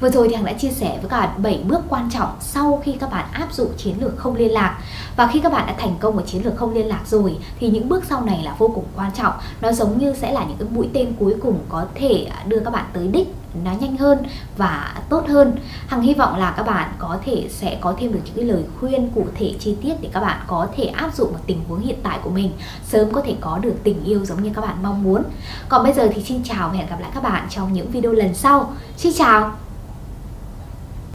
Vừa 0.00 0.10
rồi 0.10 0.28
thì 0.28 0.34
Hằng 0.34 0.44
đã 0.44 0.52
chia 0.52 0.70
sẻ 0.70 0.98
với 1.00 1.10
các 1.10 1.20
bạn 1.20 1.42
7 1.42 1.64
bước 1.68 1.80
quan 1.88 2.10
trọng 2.10 2.36
sau 2.40 2.80
khi 2.84 2.96
các 3.00 3.10
bạn 3.10 3.24
áp 3.32 3.52
dụng 3.52 3.70
chiến 3.76 3.94
lược 4.00 4.16
không 4.16 4.36
liên 4.36 4.52
lạc. 4.52 4.78
Và 5.16 5.30
khi 5.32 5.40
các 5.40 5.52
bạn 5.52 5.66
đã 5.66 5.74
thành 5.78 5.94
công 6.00 6.16
với 6.16 6.24
chiến 6.26 6.44
lược 6.44 6.56
không 6.56 6.74
liên 6.74 6.86
lạc 6.86 7.02
rồi, 7.06 7.38
thì 7.60 7.70
những 7.70 7.88
bước 7.88 8.04
sau 8.04 8.24
này 8.24 8.42
là 8.44 8.54
vô 8.58 8.70
cùng 8.74 8.84
quan 8.96 9.12
trọng. 9.12 9.32
Nó 9.60 9.72
giống 9.72 9.98
như 9.98 10.14
sẽ 10.14 10.32
là 10.32 10.44
những 10.44 10.56
cái 10.58 10.68
mũi 10.70 10.88
tên 10.92 11.12
cuối 11.18 11.34
cùng 11.42 11.58
có 11.68 11.86
thể 11.94 12.28
đưa 12.46 12.60
các 12.60 12.70
bạn 12.70 12.84
tới 12.92 13.08
đích 13.08 13.34
nó 13.64 13.72
nhanh 13.80 13.96
hơn 13.96 14.18
và 14.56 14.94
tốt 15.08 15.24
hơn. 15.28 15.56
Hằng 15.86 16.02
hy 16.02 16.14
vọng 16.14 16.38
là 16.38 16.54
các 16.56 16.62
bạn 16.62 16.92
có 16.98 17.18
thể 17.24 17.46
sẽ 17.50 17.78
có 17.80 17.94
thêm 17.98 18.12
được 18.12 18.20
những 18.24 18.34
cái 18.34 18.44
lời 18.44 18.64
khuyên 18.80 19.10
cụ 19.14 19.26
thể 19.34 19.54
chi 19.58 19.76
tiết 19.82 19.94
để 20.00 20.08
các 20.12 20.20
bạn 20.20 20.40
có 20.46 20.66
thể 20.76 20.84
áp 20.84 21.14
dụng 21.14 21.32
vào 21.32 21.40
tình 21.46 21.64
huống 21.68 21.80
hiện 21.80 21.98
tại 22.02 22.18
của 22.22 22.30
mình, 22.30 22.52
sớm 22.84 23.12
có 23.12 23.20
thể 23.20 23.34
có 23.40 23.58
được 23.58 23.74
tình 23.82 24.04
yêu 24.04 24.24
giống 24.24 24.42
như 24.42 24.50
các 24.54 24.60
bạn 24.60 24.82
mong 24.82 25.02
muốn. 25.02 25.22
Còn 25.68 25.84
bây 25.84 25.92
giờ 25.92 26.08
thì 26.14 26.22
xin 26.22 26.42
chào 26.44 26.68
và 26.68 26.74
hẹn 26.74 26.86
gặp 26.86 27.00
lại 27.00 27.10
các 27.14 27.22
bạn 27.22 27.46
trong 27.50 27.72
những 27.72 27.90
video 27.90 28.12
lần 28.12 28.34
sau. 28.34 28.72
Xin 28.96 29.12
chào. 29.12 29.63